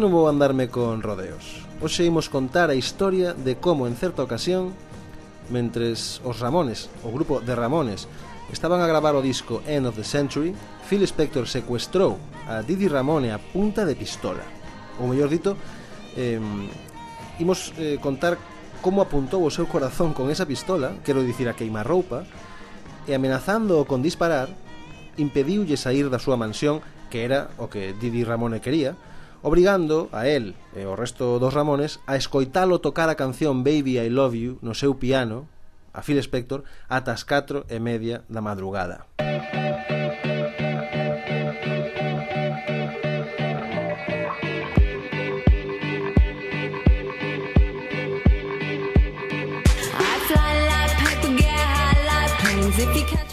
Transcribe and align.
non 0.00 0.16
vou 0.16 0.32
andarme 0.32 0.72
con 0.72 1.04
rodeos. 1.04 1.60
Hoxe 1.84 2.08
imos 2.08 2.32
contar 2.32 2.72
a 2.72 2.78
historia 2.78 3.36
de 3.36 3.60
como 3.60 3.84
en 3.84 3.92
certa 4.00 4.24
ocasión, 4.24 4.72
mentres 5.52 6.24
os 6.24 6.40
Ramones, 6.40 6.88
o 7.04 7.12
grupo 7.12 7.44
de 7.44 7.52
Ramones, 7.52 8.08
estaban 8.48 8.80
a 8.80 8.88
gravar 8.88 9.12
o 9.12 9.20
disco 9.20 9.60
End 9.68 9.84
of 9.84 10.00
the 10.00 10.06
Century, 10.08 10.56
Phil 10.88 11.04
Spector 11.04 11.44
secuestrou 11.44 12.16
a 12.48 12.64
Didi 12.64 12.88
Ramone 12.88 13.28
a 13.28 13.38
punta 13.38 13.84
de 13.84 13.92
pistola. 13.92 14.40
Ou 14.96 15.04
mellor 15.04 15.28
dito, 15.28 15.52
eh, 16.16 16.40
imos 17.36 17.76
eh, 17.76 18.00
contar 18.00 18.40
como 18.80 19.04
apuntou 19.04 19.44
o 19.44 19.52
seu 19.52 19.68
corazón 19.68 20.16
con 20.16 20.32
esa 20.32 20.48
pistola, 20.48 20.96
quero 21.04 21.20
dicir 21.20 21.44
a 21.52 21.56
queimar 21.56 21.84
roupa, 21.84 22.24
e 23.04 23.12
amenazando 23.12 23.84
con 23.84 24.00
disparar, 24.00 24.48
impediulle 25.20 25.76
sair 25.76 26.08
da 26.08 26.16
súa 26.16 26.40
mansión, 26.40 26.80
que 27.12 27.28
era 27.28 27.52
o 27.60 27.68
que 27.68 27.92
Didi 27.92 28.24
Ramone 28.24 28.64
quería, 28.64 28.96
obrigando 29.42 30.08
a 30.12 30.28
el 30.28 30.54
e 30.76 30.84
o 30.84 30.96
resto 30.96 31.38
dos 31.38 31.54
Ramones 31.54 32.00
a 32.06 32.16
escoitalo 32.16 32.80
tocar 32.80 33.08
a 33.08 33.16
canción 33.16 33.64
Baby 33.64 33.98
I 33.98 34.08
Love 34.08 34.36
You 34.36 34.52
no 34.60 34.74
seu 34.74 34.96
piano 34.96 35.48
a 35.92 36.02
Phil 36.02 36.20
Spector 36.22 36.62
ata 36.88 37.12
as 37.12 37.24
4 37.24 37.66
e 37.66 37.78
media 37.80 38.22
da 38.28 38.40
madrugada. 38.40 39.08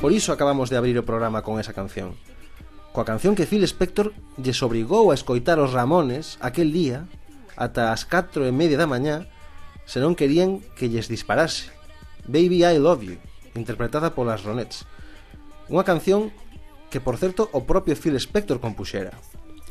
Por 0.02 0.12
iso 0.12 0.32
acabamos 0.32 0.70
de 0.70 0.78
abrir 0.78 0.98
o 0.98 1.04
programa 1.04 1.42
con 1.42 1.60
esa 1.60 1.74
canción 1.74 2.16
coa 2.98 3.06
canción 3.06 3.38
que 3.38 3.46
Phil 3.46 3.62
Spector 3.62 4.10
lles 4.42 4.66
obrigou 4.66 5.14
a 5.14 5.14
escoitar 5.14 5.62
os 5.62 5.70
Ramones 5.70 6.42
aquel 6.42 6.74
día 6.74 7.06
ata 7.54 7.94
as 7.94 8.10
4 8.10 8.42
e 8.42 8.50
media 8.50 8.74
da 8.74 8.90
mañá 8.90 9.30
se 9.86 10.02
non 10.02 10.18
querían 10.18 10.66
que 10.74 10.90
lles 10.90 11.06
disparase. 11.06 11.70
Baby 12.26 12.66
I 12.66 12.82
Love 12.82 13.06
You, 13.06 13.18
interpretada 13.54 14.18
polas 14.18 14.42
Ronettes. 14.42 14.90
Unha 15.70 15.86
canción 15.86 16.34
que, 16.90 16.98
por 16.98 17.22
certo, 17.22 17.54
o 17.54 17.70
propio 17.70 17.94
Phil 17.94 18.18
Spector 18.18 18.58
compuxera. 18.58 19.14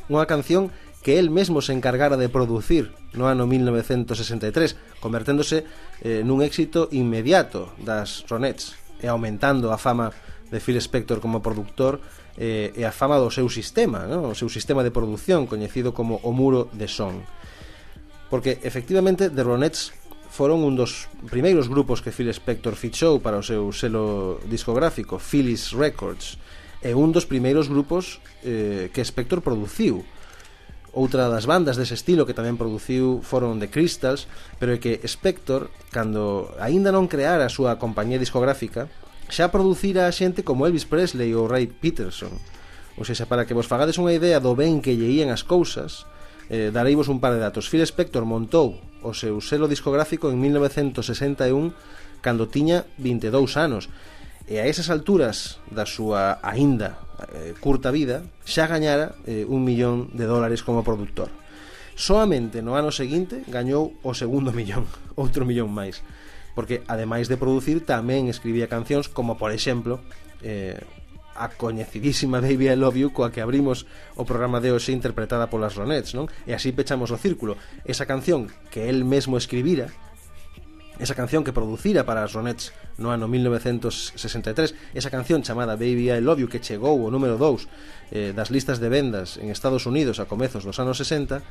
Unha 0.07 0.23
canción 0.23 0.71
que 1.03 1.19
el 1.19 1.27
mesmo 1.27 1.59
se 1.59 1.75
encargara 1.75 2.15
de 2.15 2.31
producir 2.31 2.95
no 3.11 3.27
ano 3.27 3.43
1963, 3.43 5.03
converténdose 5.03 5.67
eh, 5.99 6.23
nun 6.23 6.39
éxito 6.39 6.87
inmediato 6.95 7.75
das 7.75 8.23
Ronettes 8.31 8.79
e 9.03 9.11
aumentando 9.11 9.75
a 9.75 9.77
fama 9.77 10.15
de 10.47 10.63
Phil 10.63 10.79
Spector 10.79 11.19
como 11.19 11.43
productor 11.43 11.99
eh, 12.37 12.71
e 12.77 12.85
a 12.85 12.93
fama 12.93 13.17
do 13.17 13.33
seu 13.33 13.49
sistema, 13.49 14.05
non? 14.05 14.29
o 14.29 14.37
seu 14.37 14.47
sistema 14.47 14.85
de 14.85 14.93
produción 14.93 15.49
coñecido 15.49 15.91
como 15.91 16.21
o 16.21 16.31
muro 16.31 16.69
de 16.71 16.85
son. 16.85 17.25
Porque 18.29 18.61
efectivamente 18.61 19.33
The 19.33 19.43
Ronettes 19.43 19.91
foron 20.29 20.61
un 20.61 20.77
dos 20.77 21.09
primeiros 21.33 21.65
grupos 21.65 22.05
que 22.05 22.13
Phil 22.13 22.29
Spector 22.29 22.77
fichou 22.77 23.17
para 23.17 23.41
o 23.41 23.43
seu 23.43 23.73
selo 23.73 24.37
discográfico, 24.45 25.17
Phyllis 25.17 25.73
Records, 25.73 26.37
e 26.85 26.93
un 26.93 27.09
dos 27.09 27.25
primeiros 27.25 27.73
grupos 27.73 28.21
eh, 28.45 28.93
que 28.93 29.01
Spector 29.01 29.41
produciu. 29.41 30.05
Outra 30.93 31.29
das 31.29 31.45
bandas 31.49 31.77
dese 31.77 31.97
estilo 31.97 32.25
que 32.25 32.37
tamén 32.37 32.57
produciu 32.57 33.21
foron 33.25 33.57
The 33.57 33.69
Crystals, 33.69 34.29
pero 34.61 34.73
é 34.73 34.81
que 34.81 35.01
Spector, 35.09 35.73
cando 35.89 36.53
aínda 36.61 36.93
non 36.93 37.09
creara 37.09 37.49
a 37.49 37.53
súa 37.53 37.81
compañía 37.81 38.21
discográfica, 38.21 38.89
xa 39.27 39.51
producira 39.51 40.07
a 40.07 40.15
xente 40.15 40.43
como 40.43 40.67
Elvis 40.67 40.87
Presley 40.87 41.35
ou 41.35 41.47
Ray 41.47 41.67
Peterson. 41.67 42.31
Ou 42.97 43.05
seja, 43.05 43.29
para 43.29 43.45
que 43.45 43.53
vos 43.53 43.69
fagades 43.69 43.99
unha 44.01 44.15
idea 44.15 44.41
do 44.41 44.57
ben 44.57 44.81
que 44.81 44.95
lle 44.95 45.11
ían 45.11 45.29
as 45.29 45.45
cousas, 45.45 46.07
eh, 46.49 46.71
dareivos 46.73 47.11
un 47.11 47.19
par 47.19 47.35
de 47.35 47.43
datos. 47.43 47.69
Phil 47.69 47.83
Spector 47.85 48.25
montou 48.25 48.79
o 49.03 49.13
seu 49.13 49.39
selo 49.43 49.67
discográfico 49.67 50.31
en 50.31 50.39
1961 50.41 51.75
cando 52.21 52.49
tiña 52.49 52.87
22 52.97 53.55
anos 53.59 53.91
e 54.47 54.63
a 54.63 54.65
esas 54.65 54.87
alturas 54.89 55.59
da 55.69 55.83
súa 55.83 56.39
aínda 56.41 56.97
eh, 57.35 57.53
curta 57.59 57.91
vida 57.91 58.23
xa 58.47 58.65
gañara 58.65 59.13
eh, 59.27 59.43
un 59.43 59.61
millón 59.61 60.09
de 60.15 60.25
dólares 60.25 60.63
como 60.63 60.87
productor. 60.87 61.29
Soamente 61.97 62.63
no 62.63 62.79
ano 62.79 62.93
seguinte 62.93 63.43
gañou 63.51 63.93
o 64.01 64.15
segundo 64.15 64.55
millón, 64.57 64.87
outro 65.19 65.43
millón 65.43 65.69
máis 65.69 66.01
porque 66.57 66.81
ademais 66.89 67.29
de 67.29 67.37
producir 67.37 67.85
tamén 67.85 68.33
escribía 68.33 68.65
cancións 68.65 69.05
como 69.13 69.37
por 69.37 69.53
exemplo 69.53 70.01
eh, 70.41 70.81
a 71.37 71.53
coñecidísima 71.53 72.41
Baby 72.41 72.73
I 72.73 72.75
Love 72.75 72.97
You 72.97 73.09
coa 73.13 73.29
que 73.29 73.45
abrimos 73.45 73.85
o 74.17 74.25
programa 74.25 74.57
de 74.57 74.73
hoxe 74.73 74.89
interpretada 74.89 75.53
polas 75.53 75.77
Ronettes, 75.77 76.17
non? 76.17 76.25
E 76.49 76.57
así 76.57 76.73
pechamos 76.73 77.13
o 77.13 77.17
círculo. 77.21 77.61
Esa 77.85 78.09
canción 78.09 78.49
que 78.73 78.89
el 78.89 79.05
mesmo 79.05 79.37
escribira, 79.37 79.93
esa 80.97 81.13
canción 81.13 81.45
que 81.45 81.53
producira 81.53 82.09
para 82.09 82.25
as 82.25 82.33
Ronettes 82.33 82.73
no 82.97 83.13
ano 83.13 83.29
1963, 83.29 84.97
esa 84.97 85.13
canción 85.13 85.45
chamada 85.45 85.77
Baby 85.77 86.09
I 86.09 86.25
Love 86.25 86.41
You 86.41 86.49
que 86.49 86.57
chegou 86.57 86.97
o 87.05 87.13
número 87.13 87.37
2 87.37 87.69
eh, 88.09 88.33
das 88.33 88.49
listas 88.49 88.81
de 88.81 88.89
vendas 88.89 89.37
en 89.37 89.53
Estados 89.53 89.85
Unidos 89.85 90.17
a 90.17 90.25
comezos 90.25 90.65
dos 90.65 90.81
anos 90.81 90.97
60, 90.97 91.45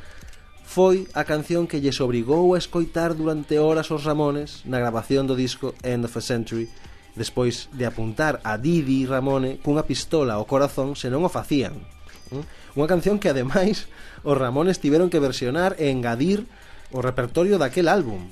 foi 0.66 1.06
a 1.14 1.22
canción 1.22 1.70
que 1.70 1.78
lles 1.78 2.02
obrigou 2.02 2.52
a 2.52 2.58
escoitar 2.58 3.14
durante 3.14 3.62
horas 3.62 3.88
os 3.94 4.02
Ramones 4.02 4.66
na 4.66 4.82
grabación 4.82 5.30
do 5.30 5.38
disco 5.38 5.78
End 5.86 6.02
of 6.02 6.18
a 6.18 6.20
Century 6.20 6.66
despois 7.14 7.70
de 7.72 7.86
apuntar 7.86 8.42
a 8.42 8.58
Didi 8.58 9.06
Ramone 9.06 9.62
cunha 9.62 9.86
pistola 9.86 10.34
ao 10.36 10.44
corazón 10.44 10.98
se 10.98 11.08
non 11.08 11.22
o 11.22 11.30
facían. 11.30 11.86
Mm? 12.34 12.44
Unha 12.76 12.90
canción 12.90 13.16
que 13.22 13.30
ademais 13.30 13.88
os 14.26 14.36
Ramones 14.36 14.82
tiveron 14.82 15.08
que 15.08 15.22
versionar 15.22 15.78
e 15.78 15.88
engadir 15.88 16.44
o 16.90 16.98
repertorio 17.00 17.62
daquel 17.62 17.86
álbum, 17.86 18.26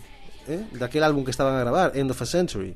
eh? 0.51 0.67
daquel 0.75 1.07
álbum 1.07 1.23
que 1.23 1.33
estaban 1.33 1.55
a 1.55 1.63
gravar, 1.63 1.95
End 1.95 2.11
of 2.11 2.19
a 2.19 2.29
Century. 2.29 2.75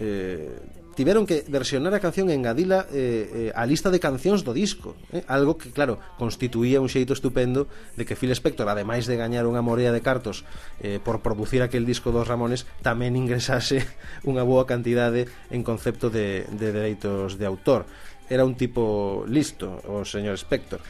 Eh, 0.00 0.48
tiveron 0.94 1.26
que 1.26 1.44
versionar 1.48 1.94
a 1.96 2.00
canción 2.00 2.28
e 2.28 2.36
engadila 2.36 2.86
eh, 2.92 3.50
eh, 3.50 3.58
a 3.58 3.64
lista 3.64 3.88
de 3.88 4.00
cancións 4.00 4.44
do 4.44 4.52
disco 4.52 4.94
eh? 5.12 5.24
algo 5.28 5.56
que 5.56 5.72
claro, 5.72 5.98
constituía 6.20 6.80
un 6.80 6.92
xeito 6.92 7.16
estupendo 7.16 7.66
de 7.96 8.04
que 8.04 8.16
Phil 8.16 8.32
Spector, 8.32 8.68
ademais 8.68 9.08
de 9.08 9.16
gañar 9.16 9.48
unha 9.48 9.64
morea 9.64 9.90
de 9.90 10.04
cartos 10.04 10.44
eh, 10.80 11.00
por 11.00 11.24
producir 11.24 11.64
aquel 11.64 11.88
disco 11.88 12.12
dos 12.12 12.28
Ramones, 12.28 12.68
tamén 12.84 13.16
ingresase 13.16 13.84
unha 14.28 14.44
boa 14.44 14.68
cantidade 14.68 15.28
en 15.48 15.64
concepto 15.64 16.12
de, 16.12 16.44
de 16.52 16.68
dereitos 16.70 17.40
de 17.40 17.48
autor 17.48 17.88
era 18.28 18.44
un 18.44 18.54
tipo 18.54 19.24
listo 19.28 19.80
o 19.88 20.04
señor 20.04 20.36
Spector 20.38 20.80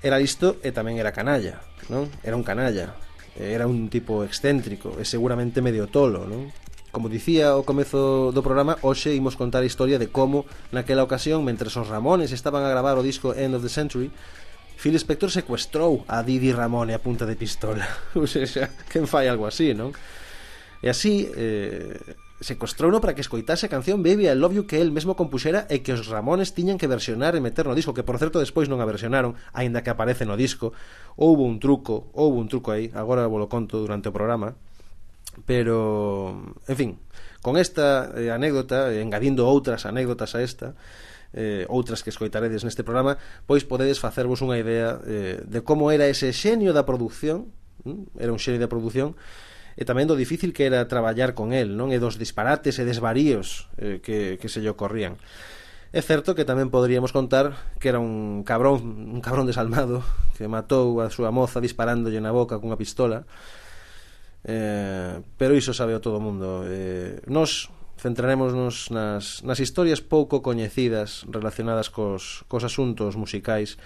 era 0.00 0.16
listo 0.16 0.62
e 0.62 0.70
tamén 0.70 0.96
era 1.00 1.10
canalla 1.10 1.60
non? 1.90 2.06
era 2.22 2.38
un 2.38 2.44
canalla 2.46 2.94
era 3.38 3.66
un 3.66 3.90
tipo 3.90 4.22
excéntrico 4.22 4.98
e 4.98 5.04
seguramente 5.04 5.60
medio 5.60 5.90
tolo 5.90 6.24
non? 6.24 6.48
Como 6.88 7.12
dicía 7.12 7.52
ao 7.52 7.68
comezo 7.68 8.32
do 8.32 8.40
programa, 8.40 8.80
hoxe 8.80 9.12
imos 9.12 9.36
contar 9.36 9.60
a 9.60 9.68
historia 9.68 10.00
de 10.00 10.08
como, 10.08 10.48
naquela 10.72 11.04
ocasión, 11.04 11.44
mentre 11.44 11.68
os 11.68 11.76
Ramones 11.76 12.32
estaban 12.32 12.64
a 12.64 12.72
gravar 12.72 12.96
o 12.96 13.04
disco 13.04 13.36
End 13.36 13.52
of 13.52 13.60
the 13.60 13.68
Century, 13.68 14.08
Phil 14.78 14.96
Spector 14.96 15.28
secuestrou 15.28 16.06
a 16.08 16.24
Didi 16.24 16.48
Ramone 16.54 16.96
a 16.96 17.02
punta 17.02 17.28
de 17.28 17.36
pistola. 17.36 17.84
ou 18.16 18.24
seja, 18.24 18.72
quen 18.88 19.04
fai 19.04 19.28
algo 19.28 19.44
así, 19.44 19.76
non? 19.76 19.92
E 20.80 20.88
así, 20.88 21.28
eh, 21.34 21.98
secuestrouno 22.40 23.02
para 23.02 23.12
que 23.12 23.20
escoitase 23.20 23.66
a 23.66 23.72
canción 23.74 24.00
Baby 24.06 24.30
I 24.30 24.38
Love 24.38 24.54
You 24.54 24.64
que 24.70 24.80
el 24.80 24.94
mesmo 24.94 25.18
compuxera 25.18 25.66
e 25.66 25.82
que 25.82 25.92
os 25.92 26.06
Ramones 26.06 26.54
tiñan 26.54 26.78
que 26.78 26.86
versionar 26.86 27.34
e 27.34 27.42
meter 27.42 27.66
no 27.66 27.74
disco, 27.74 27.92
que 27.92 28.06
por 28.06 28.16
certo 28.16 28.38
despois 28.38 28.70
non 28.70 28.78
a 28.78 28.86
versionaron, 28.86 29.34
aínda 29.52 29.82
que 29.82 29.90
aparece 29.90 30.22
no 30.24 30.38
disco. 30.38 30.70
Houve 31.18 31.42
un 31.42 31.58
truco, 31.58 32.08
houve 32.14 32.38
un 32.38 32.48
truco 32.48 32.70
aí, 32.70 32.88
agora 32.94 33.26
volo 33.26 33.50
conto 33.50 33.82
durante 33.82 34.08
o 34.08 34.14
programa, 34.14 34.54
pero 35.46 36.54
en 36.66 36.76
fin, 36.76 36.90
con 37.42 37.56
esta 37.56 38.10
eh, 38.16 38.30
anécdota, 38.30 38.90
eh, 38.90 39.02
engadindo 39.02 39.46
outras 39.46 39.86
anécdotas 39.86 40.34
a 40.34 40.42
esta, 40.42 40.74
eh, 41.32 41.68
outras 41.68 42.02
que 42.02 42.10
escoitaredes 42.10 42.64
neste 42.64 42.82
programa, 42.82 43.20
pois 43.44 43.62
podedes 43.68 44.00
facervos 44.00 44.40
unha 44.40 44.56
idea 44.56 44.98
eh, 45.04 45.42
de 45.44 45.60
como 45.62 45.92
era 45.92 46.08
ese 46.08 46.32
xenio 46.32 46.72
da 46.72 46.88
produción, 46.88 47.52
¿m? 47.84 48.08
era 48.16 48.32
un 48.32 48.40
xenio 48.40 48.58
da 48.58 48.72
produción, 48.72 49.14
e 49.78 49.86
tamén 49.86 50.10
do 50.10 50.18
difícil 50.18 50.50
que 50.50 50.66
era 50.66 50.90
traballar 50.90 51.38
con 51.38 51.54
el, 51.54 51.78
non? 51.78 51.94
E 51.94 52.02
dos 52.02 52.18
disparates 52.18 52.82
e 52.82 52.84
desvaríos 52.88 53.70
eh, 53.78 54.02
que, 54.02 54.34
que 54.42 54.50
se 54.50 54.58
lle 54.58 54.74
ocorrían. 54.74 55.20
É 55.94 56.02
certo 56.02 56.34
que 56.34 56.44
tamén 56.44 56.68
poderíamos 56.68 57.14
contar 57.14 57.54
que 57.78 57.88
era 57.88 58.02
un 58.02 58.42
cabrón, 58.42 59.08
un 59.14 59.22
cabrón 59.22 59.46
desalmado 59.46 60.02
que 60.36 60.50
matou 60.50 61.00
a 61.00 61.08
súa 61.08 61.30
moza 61.30 61.62
disparándolle 61.62 62.18
na 62.18 62.34
boca 62.34 62.58
cunha 62.58 62.76
pistola, 62.76 63.24
Eh, 64.44 65.20
pero 65.36 65.56
iso 65.56 65.74
sabe 65.74 65.94
o 65.94 66.02
todo 66.02 66.18
o 66.18 66.24
mundo. 66.24 66.62
Eh, 66.66 67.22
nos 67.26 67.70
centrarémonos 67.98 68.94
nas, 68.94 69.42
nas 69.42 69.58
historias 69.58 69.98
pouco 69.98 70.40
coñecidas 70.40 71.26
relacionadas 71.26 71.90
cos, 71.90 72.46
cos 72.46 72.62
asuntos 72.62 73.18
musicais 73.18 73.76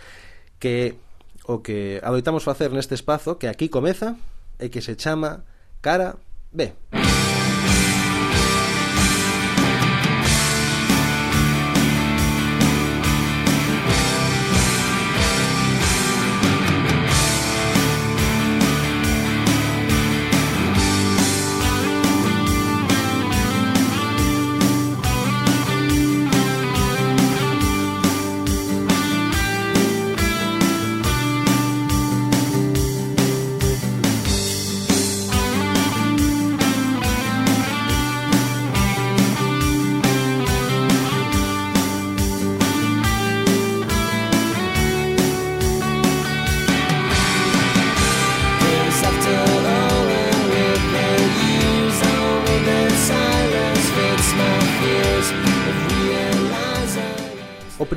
que 0.60 1.00
o 1.48 1.64
que 1.64 1.98
adoitamos 2.04 2.44
facer 2.44 2.70
neste 2.70 2.94
espazo 2.94 3.40
que 3.40 3.48
aquí 3.48 3.72
comeza 3.72 4.14
e 4.60 4.68
que 4.68 4.84
se 4.84 4.94
chama 4.94 5.42
Cara 5.80 6.20
B. 6.52 6.70
Cara 6.70 6.76
B. 6.92 7.21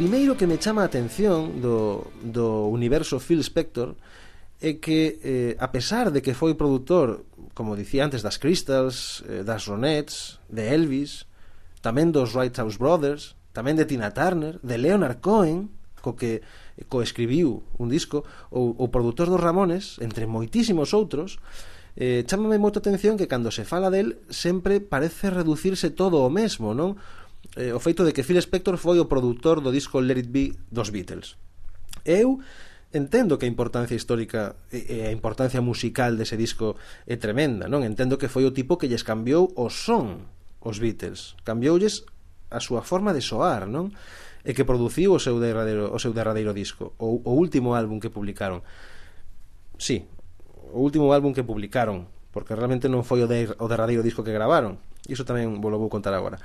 primeiro 0.06 0.38
que 0.38 0.46
me 0.46 0.60
chama 0.60 0.84
a 0.84 0.86
atención 0.86 1.66
do, 1.66 2.14
do 2.22 2.70
universo 2.70 3.18
Phil 3.18 3.42
Spector 3.42 3.98
é 4.62 4.78
que, 4.78 5.18
eh, 5.26 5.58
a 5.58 5.74
pesar 5.74 6.14
de 6.14 6.22
que 6.22 6.38
foi 6.38 6.54
produtor, 6.54 7.26
como 7.58 7.74
dicía 7.74 8.06
antes, 8.06 8.22
das 8.22 8.38
Crystals, 8.38 9.26
eh, 9.26 9.42
das 9.42 9.66
Ronettes, 9.66 10.38
de 10.46 10.70
Elvis, 10.70 11.26
tamén 11.82 12.14
dos 12.14 12.38
Righthouse 12.38 12.78
Brothers, 12.78 13.34
tamén 13.50 13.82
de 13.82 13.90
Tina 13.90 14.14
Turner, 14.14 14.62
de 14.62 14.78
Leonard 14.78 15.26
Cohen, 15.26 15.74
co 16.06 16.14
que 16.14 16.46
eh, 16.46 16.86
coescribiu 16.86 17.66
un 17.82 17.90
disco, 17.90 18.30
ou 18.54 18.78
o 18.78 18.94
produtor 18.94 19.34
dos 19.34 19.42
Ramones, 19.42 19.98
entre 20.06 20.30
moitísimos 20.30 20.94
outros, 20.94 21.42
eh, 21.98 22.22
chamame 22.30 22.62
moita 22.62 22.78
atención 22.78 23.18
que 23.18 23.26
cando 23.26 23.50
se 23.50 23.66
fala 23.66 23.90
del 23.90 24.22
sempre 24.30 24.86
parece 24.86 25.34
reducirse 25.34 25.90
todo 25.90 26.22
o 26.22 26.30
mesmo, 26.30 26.78
non? 26.78 26.94
eh, 27.56 27.72
o 27.72 27.80
feito 27.80 28.04
de 28.04 28.12
que 28.12 28.24
Phil 28.24 28.40
Spector 28.40 28.76
foi 28.76 29.00
o 29.00 29.08
produtor 29.08 29.64
do 29.64 29.72
disco 29.72 30.04
Let 30.04 30.28
It 30.28 30.30
Be 30.30 30.52
dos 30.70 30.92
Beatles. 30.92 31.40
Eu 32.04 32.44
entendo 32.92 33.40
que 33.40 33.46
a 33.46 33.52
importancia 33.52 33.96
histórica 33.96 34.56
e 34.72 35.08
a 35.08 35.12
importancia 35.12 35.60
musical 35.60 36.16
dese 36.16 36.38
disco 36.38 36.76
é 37.08 37.16
tremenda, 37.16 37.68
non? 37.68 37.84
Entendo 37.84 38.20
que 38.20 38.32
foi 38.32 38.48
o 38.48 38.56
tipo 38.56 38.80
que 38.80 38.88
lles 38.88 39.04
cambiou 39.04 39.52
o 39.56 39.72
son 39.72 40.28
os 40.66 40.80
Beatles, 40.80 41.36
cambioulles 41.44 42.04
a 42.50 42.60
súa 42.60 42.82
forma 42.82 43.14
de 43.14 43.22
soar, 43.22 43.68
non? 43.68 43.92
E 44.46 44.54
que 44.54 44.64
produciu 44.64 45.18
o 45.18 45.20
seu 45.20 45.42
derradeiro, 45.42 45.90
o 45.92 45.98
seu 46.00 46.14
derradeiro 46.14 46.54
disco, 46.54 46.94
o, 47.02 47.20
o 47.24 47.32
último 47.36 47.74
álbum 47.74 48.00
que 48.00 48.14
publicaron. 48.14 48.62
Sí, 49.80 50.06
o 50.72 50.80
último 50.80 51.12
álbum 51.12 51.34
que 51.34 51.44
publicaron, 51.44 52.08
porque 52.32 52.56
realmente 52.56 52.88
non 52.88 53.04
foi 53.04 53.24
o, 53.24 53.28
de, 53.28 53.52
o 53.60 53.66
derradeiro 53.68 54.06
disco 54.06 54.24
que 54.24 54.32
gravaron. 54.32 54.78
Iso 55.10 55.26
tamén 55.26 55.60
vos 55.60 55.72
lo 55.74 55.82
vou 55.82 55.90
contar 55.92 56.14
agora. 56.14 56.40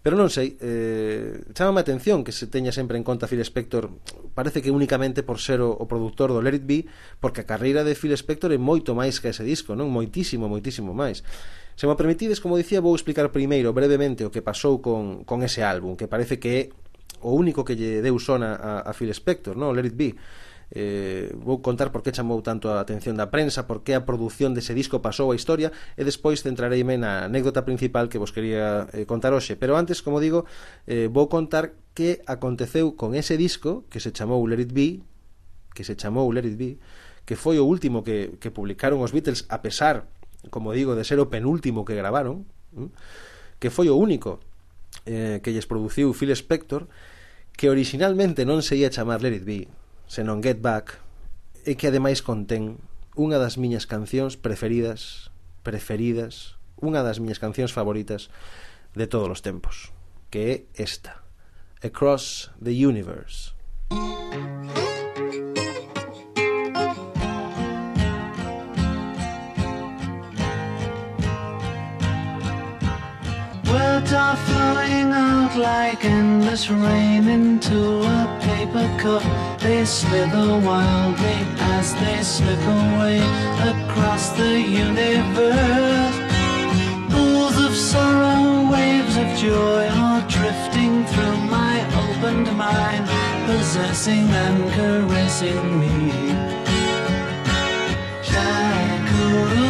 Pero 0.00 0.16
non 0.16 0.32
sei, 0.32 0.56
eh, 0.64 1.44
chama 1.52 1.80
a 1.80 1.84
atención 1.84 2.24
que 2.24 2.32
se 2.32 2.48
teña 2.48 2.72
sempre 2.72 2.96
en 2.96 3.04
conta 3.04 3.28
Phil 3.28 3.44
Spector 3.44 3.92
Parece 4.32 4.64
que 4.64 4.72
únicamente 4.72 5.20
por 5.20 5.36
ser 5.36 5.60
o, 5.60 5.76
o 5.76 5.84
produtor 5.84 6.32
do 6.32 6.40
Let 6.40 6.64
It 6.64 6.64
Be 6.64 6.78
Porque 7.20 7.44
a 7.44 7.48
carreira 7.48 7.84
de 7.84 7.92
Phil 7.92 8.16
Spector 8.16 8.48
é 8.48 8.56
moito 8.56 8.96
máis 8.96 9.20
que 9.20 9.28
ese 9.28 9.44
disco, 9.44 9.76
non? 9.76 9.92
Moitísimo, 9.92 10.48
moitísimo 10.48 10.96
máis 10.96 11.20
Se 11.76 11.84
me 11.84 11.92
permitides, 12.00 12.40
como 12.40 12.56
dicía, 12.56 12.80
vou 12.80 12.96
explicar 12.96 13.28
primeiro 13.28 13.76
brevemente 13.76 14.24
o 14.24 14.32
que 14.32 14.40
pasou 14.40 14.80
con, 14.80 15.28
con 15.28 15.44
ese 15.44 15.60
álbum 15.60 16.00
Que 16.00 16.08
parece 16.08 16.40
que 16.40 16.50
é 16.56 16.62
o 17.20 17.36
único 17.36 17.60
que 17.60 17.76
lle 17.76 18.00
deu 18.00 18.16
sona 18.16 18.56
a, 18.56 18.72
a 18.88 18.92
Phil 18.96 19.12
Spector, 19.12 19.52
non? 19.52 19.68
O 19.68 19.76
Let 19.76 19.92
It 19.92 19.96
Be 20.00 20.16
eh, 20.70 21.34
vou 21.34 21.58
contar 21.62 21.90
por 21.90 22.06
que 22.06 22.14
chamou 22.14 22.38
tanto 22.46 22.70
a 22.70 22.78
atención 22.78 23.18
da 23.18 23.28
prensa, 23.28 23.66
por 23.66 23.82
que 23.82 23.98
a 23.98 24.06
produción 24.06 24.54
dese 24.54 24.70
disco 24.70 25.02
pasou 25.02 25.34
a 25.34 25.36
historia 25.36 25.74
e 25.98 26.06
despois 26.06 26.46
centrareime 26.46 26.94
na 26.94 27.26
anécdota 27.26 27.66
principal 27.66 28.06
que 28.06 28.22
vos 28.22 28.30
quería 28.30 28.86
eh, 28.94 29.02
contar 29.02 29.34
hoxe, 29.34 29.58
pero 29.58 29.74
antes, 29.74 29.98
como 29.98 30.22
digo, 30.22 30.46
eh, 30.86 31.10
vou 31.10 31.26
contar 31.26 31.74
que 31.98 32.22
aconteceu 32.30 32.94
con 32.94 33.18
ese 33.18 33.34
disco 33.34 33.82
que 33.90 33.98
se 33.98 34.14
chamou 34.14 34.46
Let 34.46 34.70
It 34.70 34.72
Be, 34.72 35.02
que 35.74 35.82
se 35.82 35.98
chamou 35.98 36.30
Let 36.30 36.46
It 36.46 36.56
Be, 36.56 36.78
que 37.26 37.34
foi 37.34 37.58
o 37.58 37.66
último 37.66 38.06
que, 38.06 38.38
que 38.38 38.54
publicaron 38.54 39.02
os 39.02 39.10
Beatles 39.10 39.50
a 39.50 39.62
pesar, 39.62 40.06
como 40.54 40.70
digo, 40.70 40.94
de 40.94 41.02
ser 41.02 41.18
o 41.18 41.26
penúltimo 41.26 41.82
que 41.82 41.98
gravaron, 41.98 42.46
que 43.58 43.74
foi 43.74 43.90
o 43.90 43.98
único 43.98 44.38
eh, 45.06 45.42
que 45.42 45.50
lles 45.50 45.66
produciu 45.66 46.14
Phil 46.14 46.30
Spector, 46.34 46.86
que 47.58 47.68
originalmente 47.68 48.46
non 48.46 48.62
se 48.62 48.78
ia 48.78 48.88
chamar 48.88 49.18
Let 49.18 49.42
It 49.42 49.46
Be, 49.46 49.60
senón 50.10 50.42
Get 50.42 50.60
Back, 50.60 50.98
e 51.62 51.78
que 51.78 51.86
ademais 51.86 52.18
contén 52.18 52.82
unha 53.14 53.38
das 53.38 53.54
miñas 53.54 53.86
cancións 53.86 54.34
preferidas, 54.34 55.30
preferidas, 55.62 56.58
unha 56.82 57.06
das 57.06 57.22
miñas 57.22 57.38
cancións 57.38 57.70
favoritas 57.70 58.26
de 58.98 59.06
todos 59.06 59.30
os 59.30 59.38
tempos, 59.38 59.94
que 60.34 60.40
é 60.50 60.54
esta, 60.74 61.22
Across 61.86 62.50
the 62.58 62.74
Universe. 62.74 63.54
Words 73.70 74.10
are 74.10 74.38
flowing 74.42 75.14
out 75.14 75.54
like 75.54 76.02
an 76.02 76.19
endless 76.50 76.68
rain 76.68 77.28
into 77.28 78.02
a 78.02 78.38
paper 78.42 78.88
cup. 78.98 79.22
They 79.60 79.84
slither 79.84 80.58
wildly 80.66 81.46
as 81.76 81.94
they 81.94 82.22
slip 82.22 82.58
away 82.58 83.18
across 83.70 84.30
the 84.30 84.60
universe. 84.60 86.16
Pools 87.12 87.56
of 87.66 87.72
sorrow, 87.76 88.68
waves 88.68 89.16
of 89.16 89.28
joy 89.38 89.86
are 89.94 90.22
drifting 90.28 91.04
through 91.06 91.36
my 91.56 91.76
opened 92.04 92.56
mind, 92.56 93.06
possessing 93.46 94.28
and 94.28 94.72
caressing 94.72 95.80
me. 95.80 96.50
Nothing's 99.30 99.69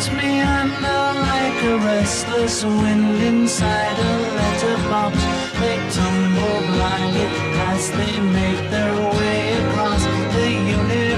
Floats 0.00 0.16
me 0.16 0.40
under 0.40 1.20
like 1.20 1.62
a 1.62 1.76
restless 1.84 2.64
wind 2.64 3.22
inside 3.22 3.98
a 3.98 4.12
letterbox. 4.34 5.14
They 5.60 5.76
tumble 5.90 6.60
blindly 6.72 7.26
as 7.68 7.90
they 7.90 8.18
make 8.20 8.70
their 8.70 8.94
way 8.94 9.52
across 9.60 10.02
the 10.34 10.50
universe. 10.50 11.09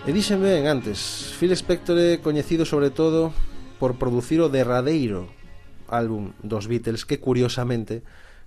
E 0.00 0.16
dixen 0.16 0.40
ben 0.40 0.64
antes, 0.64 1.28
Phil 1.36 1.52
Spector 1.52 2.00
é 2.00 2.16
coñecido 2.16 2.64
sobre 2.64 2.88
todo 2.88 3.36
por 3.76 4.00
producir 4.00 4.40
o 4.40 4.48
derradeiro 4.48 5.28
álbum 5.92 6.32
dos 6.40 6.64
Beatles 6.64 7.04
que 7.04 7.20
curiosamente 7.20 8.00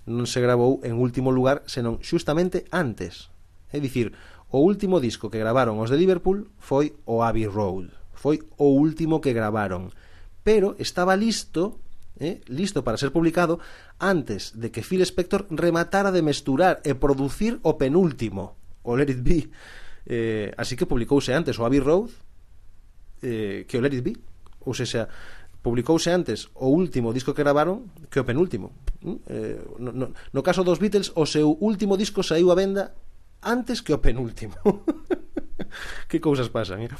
non 0.09 0.25
se 0.25 0.41
grabou 0.41 0.81
en 0.81 0.97
último 0.97 1.29
lugar 1.29 1.61
senón 1.69 2.01
xustamente 2.01 2.65
antes. 2.73 3.29
É 3.69 3.77
dicir, 3.77 4.17
o 4.49 4.65
último 4.65 4.97
disco 4.97 5.29
que 5.29 5.37
gravaron 5.37 5.77
os 5.77 5.93
de 5.93 6.01
Liverpool 6.01 6.49
foi 6.57 6.97
o 7.05 7.21
Abbey 7.21 7.45
Road. 7.45 7.93
Foi 8.17 8.41
o 8.57 8.73
último 8.73 9.21
que 9.21 9.37
gravaron. 9.37 9.93
Pero 10.41 10.73
estaba 10.81 11.13
listo 11.13 11.77
eh, 12.17 12.41
listo 12.49 12.81
para 12.81 12.97
ser 12.97 13.13
publicado 13.13 13.61
antes 14.01 14.57
de 14.57 14.73
que 14.73 14.81
Phil 14.81 15.05
Spector 15.05 15.45
rematara 15.53 16.09
de 16.09 16.25
mesturar 16.25 16.81
e 16.81 16.97
producir 16.97 17.61
o 17.61 17.77
penúltimo, 17.77 18.57
o 18.81 18.97
Let 18.97 19.13
It 19.13 19.21
Be 19.21 19.53
eh, 20.05 20.51
así 20.57 20.75
que 20.75 20.85
publicouse 20.85 21.33
antes 21.33 21.55
o 21.59 21.65
Abbey 21.65 21.79
Road 21.79 22.11
eh, 23.23 23.65
que 23.67 23.77
o 23.77 23.81
Let 23.81 23.95
It 23.95 24.03
Be 24.03 24.13
ou 24.63 24.75
seja, 24.75 25.07
publicouse 25.63 26.11
antes 26.11 26.51
o 26.55 26.67
último 26.67 27.15
disco 27.15 27.31
que 27.31 27.43
gravaron 27.43 27.87
que 28.11 28.19
o 28.19 28.27
penúltimo 28.27 28.75
mm? 29.01 29.17
eh, 29.27 29.59
no, 29.79 29.91
no, 29.95 30.05
no 30.11 30.41
caso 30.43 30.67
dos 30.67 30.79
Beatles 30.79 31.15
o 31.15 31.23
seu 31.23 31.55
último 31.63 31.95
disco 31.95 32.23
saiu 32.23 32.51
a 32.51 32.59
venda 32.59 32.95
antes 33.43 33.79
que 33.79 33.95
o 33.95 34.03
penúltimo 34.03 34.55
que 36.09 36.19
cousas 36.19 36.51
pasan 36.51 36.83
eh? 36.87 36.91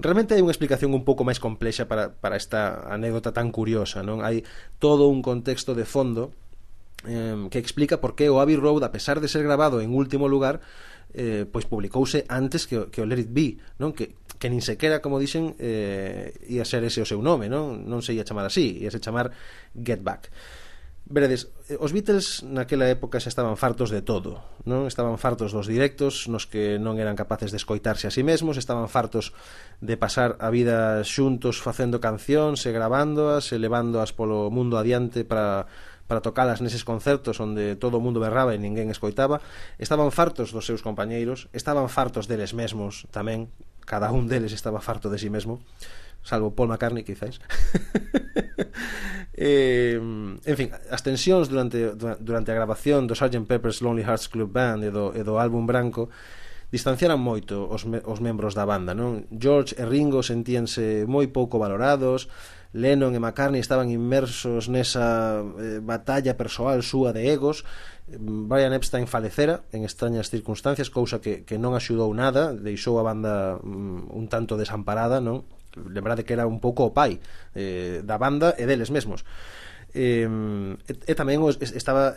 Realmente 0.00 0.32
hai 0.32 0.40
unha 0.40 0.54
explicación 0.54 0.96
un 0.96 1.04
pouco 1.04 1.28
máis 1.28 1.36
complexa 1.36 1.84
para, 1.84 2.08
para 2.08 2.40
esta 2.40 2.88
anécdota 2.88 3.36
tan 3.36 3.52
curiosa, 3.52 4.00
non? 4.00 4.24
Hai 4.24 4.48
todo 4.80 5.12
un 5.12 5.20
contexto 5.20 5.76
de 5.76 5.84
fondo 5.84 6.32
eh, 7.04 7.36
que 7.52 7.60
explica 7.60 8.00
por 8.00 8.16
que 8.16 8.32
o 8.32 8.40
Abbey 8.40 8.56
Road, 8.56 8.80
a 8.80 8.96
pesar 8.96 9.20
de 9.20 9.28
ser 9.28 9.44
grabado 9.44 9.84
en 9.84 9.92
último 9.92 10.24
lugar, 10.24 10.64
eh, 11.14 11.44
pois 11.46 11.66
publicouse 11.66 12.24
antes 12.28 12.66
que, 12.66 12.90
que 12.90 13.02
o 13.02 13.06
Let 13.06 13.26
It 13.26 13.32
Be, 13.32 13.58
non? 13.78 13.94
Que, 13.94 14.16
que 14.40 14.48
nin 14.48 14.64
sequera, 14.64 15.04
como 15.04 15.20
dixen, 15.20 15.54
eh, 15.60 16.32
ia 16.48 16.64
ser 16.64 16.80
ese 16.86 17.04
o 17.04 17.08
seu 17.08 17.20
nome, 17.20 17.52
non? 17.52 17.84
Non 17.84 18.00
se 18.00 18.16
ia 18.16 18.24
chamar 18.24 18.48
así, 18.48 18.80
ia 18.80 18.88
se 18.88 19.02
chamar 19.02 19.32
Get 19.76 20.00
Back. 20.00 20.32
Veredes, 21.10 21.50
eh, 21.68 21.76
os 21.80 21.90
Beatles 21.90 22.46
naquela 22.46 22.86
época 22.86 23.18
xa 23.18 23.34
estaban 23.34 23.58
fartos 23.58 23.90
de 23.90 23.98
todo, 23.98 24.46
non? 24.62 24.86
Estaban 24.86 25.18
fartos 25.18 25.50
dos 25.50 25.66
directos 25.66 26.30
nos 26.30 26.46
que 26.46 26.78
non 26.78 27.02
eran 27.02 27.18
capaces 27.18 27.50
de 27.50 27.58
escoitarse 27.58 28.06
a 28.06 28.14
sí 28.14 28.22
mesmos, 28.22 28.54
estaban 28.54 28.86
fartos 28.86 29.34
de 29.82 29.98
pasar 29.98 30.38
a 30.38 30.54
vida 30.54 31.02
xuntos 31.02 31.58
facendo 31.58 31.98
cancións, 31.98 32.62
e 32.62 32.70
gravándoas, 32.70 33.50
e 33.50 33.58
levándoas 33.58 34.14
polo 34.14 34.54
mundo 34.54 34.78
adiante 34.78 35.26
para 35.26 35.66
para 36.10 36.18
tocalas 36.18 36.58
neses 36.58 36.82
concertos 36.82 37.38
onde 37.38 37.78
todo 37.78 38.02
o 38.02 38.02
mundo 38.02 38.18
berraba 38.18 38.50
e 38.50 38.58
ninguén 38.58 38.90
escoitaba, 38.90 39.38
estaban 39.78 40.10
fartos 40.10 40.50
dos 40.50 40.66
seus 40.66 40.82
compañeiros, 40.82 41.46
estaban 41.54 41.86
fartos 41.86 42.26
deles 42.26 42.50
mesmos 42.50 43.06
tamén, 43.14 43.46
cada 43.86 44.10
un 44.10 44.26
deles 44.26 44.50
estaba 44.50 44.82
farto 44.82 45.06
de 45.06 45.22
si 45.22 45.30
sí 45.30 45.30
mesmo, 45.30 45.62
salvo 46.26 46.50
Paul 46.50 46.74
McCartney, 46.74 47.06
quizáis. 47.06 47.38
eh, 49.38 50.02
en 50.02 50.56
fin, 50.58 50.74
as 50.90 51.06
tensións 51.06 51.46
durante, 51.46 51.94
durante 51.94 52.50
a 52.50 52.58
grabación 52.58 53.06
do 53.06 53.14
Sgt. 53.14 53.46
Pepper's 53.46 53.78
Lonely 53.78 54.02
Hearts 54.02 54.26
Club 54.26 54.50
Band 54.50 54.82
e 54.82 54.90
do, 54.90 55.14
e 55.14 55.22
do 55.22 55.38
álbum 55.38 55.62
branco 55.62 56.10
distanciaran 56.74 57.18
moito 57.18 57.66
os, 57.70 57.86
me, 57.86 58.02
os 58.02 58.18
membros 58.18 58.58
da 58.58 58.66
banda, 58.66 58.98
non? 58.98 59.26
George 59.30 59.78
e 59.78 59.86
Ringo 59.86 60.26
sentíanse 60.26 61.06
moi 61.06 61.30
pouco 61.30 61.58
valorados, 61.58 62.26
Lennon 62.72 63.14
e 63.14 63.20
McCartney 63.20 63.58
estaban 63.58 63.90
inmersos 63.90 64.70
nesa 64.70 65.42
eh, 65.58 65.82
batalla 65.82 66.38
persoal 66.38 66.86
súa 66.86 67.10
de 67.10 67.30
egos 67.34 67.66
Brian 68.18 68.72
Epstein 68.72 69.06
falecera 69.06 69.62
en 69.72 69.84
extrañas 69.84 70.30
circunstancias, 70.30 70.90
cousa 70.90 71.20
que, 71.20 71.46
que 71.46 71.58
non 71.58 71.78
axudou 71.78 72.10
nada, 72.10 72.50
deixou 72.54 72.98
a 72.98 73.06
banda 73.06 73.62
mm, 73.62 74.10
un 74.10 74.26
tanto 74.26 74.58
desamparada, 74.58 75.22
non? 75.22 75.46
Lembrade 75.78 76.26
que 76.26 76.34
era 76.34 76.50
un 76.50 76.58
pouco 76.58 76.90
o 76.90 76.94
pai 76.94 77.22
eh, 77.54 78.02
da 78.02 78.18
banda 78.18 78.58
e 78.58 78.66
deles 78.66 78.90
mesmos 78.90 79.22
eh, 79.94 80.26
e, 80.26 80.92
e 80.94 81.14
tamén 81.14 81.42
os, 81.42 81.58
estaba 81.62 82.14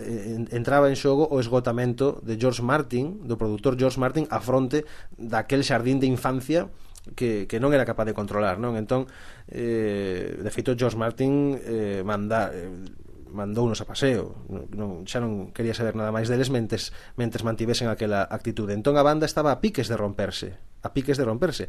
entraba 0.54 0.90
en 0.90 0.98
xogo 0.98 1.30
o 1.30 1.38
esgotamento 1.38 2.22
de 2.26 2.38
George 2.38 2.66
Martin, 2.66 3.22
do 3.26 3.38
produtor 3.38 3.78
George 3.78 4.02
Martin 4.02 4.26
a 4.30 4.42
fronte 4.42 4.86
daquel 5.18 5.62
xardín 5.62 6.02
de 6.02 6.10
infancia 6.10 6.70
que, 7.12 7.52
que 7.52 7.60
non 7.60 7.76
era 7.76 7.84
capaz 7.84 8.08
de 8.08 8.16
controlar, 8.16 8.56
non? 8.58 8.80
Entón, 8.80 9.12
eh, 9.52 10.40
de 10.40 10.52
feito, 10.52 10.76
George 10.80 10.96
Martin 10.96 11.60
eh, 11.60 12.02
manda, 12.08 12.48
eh, 12.56 12.72
mandounos 13.34 13.82
a 13.82 13.90
paseo 13.90 14.46
non, 14.72 15.04
xa 15.10 15.18
non 15.18 15.50
quería 15.52 15.74
saber 15.74 15.98
nada 15.98 16.14
máis 16.14 16.30
deles 16.30 16.54
mentes, 16.54 16.94
mentes 17.18 17.42
mantivesen 17.42 17.90
aquela 17.90 18.22
actitude 18.30 18.78
entón 18.78 18.96
a 18.96 19.04
banda 19.04 19.26
estaba 19.26 19.50
a 19.50 19.60
piques 19.60 19.90
de 19.90 19.98
romperse 19.98 20.62
a 20.86 20.94
piques 20.94 21.18
de 21.18 21.26
romperse 21.26 21.68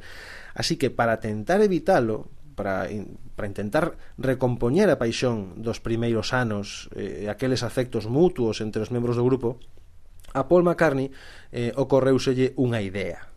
así 0.52 0.76
que 0.76 0.92
para 0.92 1.18
tentar 1.24 1.64
evitalo 1.64 2.28
para, 2.54 2.86
in, 2.92 3.18
para 3.34 3.48
intentar 3.48 3.96
recompoñer 4.20 4.92
a 4.92 5.00
paixón 5.00 5.58
dos 5.58 5.80
primeiros 5.80 6.36
anos 6.36 6.92
e 6.94 7.26
eh, 7.26 7.32
aqueles 7.32 7.64
afectos 7.64 8.06
mutuos 8.06 8.60
entre 8.60 8.84
os 8.84 8.92
membros 8.92 9.16
do 9.16 9.24
grupo 9.24 9.56
a 10.36 10.46
Paul 10.46 10.68
McCartney 10.68 11.10
eh, 11.50 11.72
ocorreuselle 11.74 12.52
unha 12.60 12.84
idea 12.84 13.32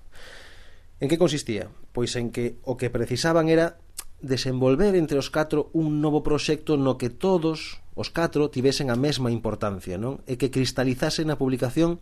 en 0.99 1.07
que 1.07 1.17
consistía? 1.17 1.71
pois 1.97 2.13
en 2.13 2.29
que 2.29 2.61
o 2.61 2.77
que 2.77 2.93
precisaban 2.93 3.49
era 3.49 3.81
desenvolver 4.21 4.93
entre 4.93 5.17
os 5.17 5.33
catro 5.33 5.73
un 5.73 5.97
novo 5.97 6.21
proxecto 6.21 6.77
no 6.77 7.01
que 7.01 7.09
todos 7.09 7.81
os 7.97 8.13
catro 8.13 8.53
tivesen 8.53 8.93
a 8.93 8.97
mesma 9.01 9.33
importancia, 9.33 9.97
non? 9.97 10.21
E 10.29 10.37
que 10.37 10.53
cristalizase 10.53 11.25
na 11.25 11.41
publicación 11.41 11.97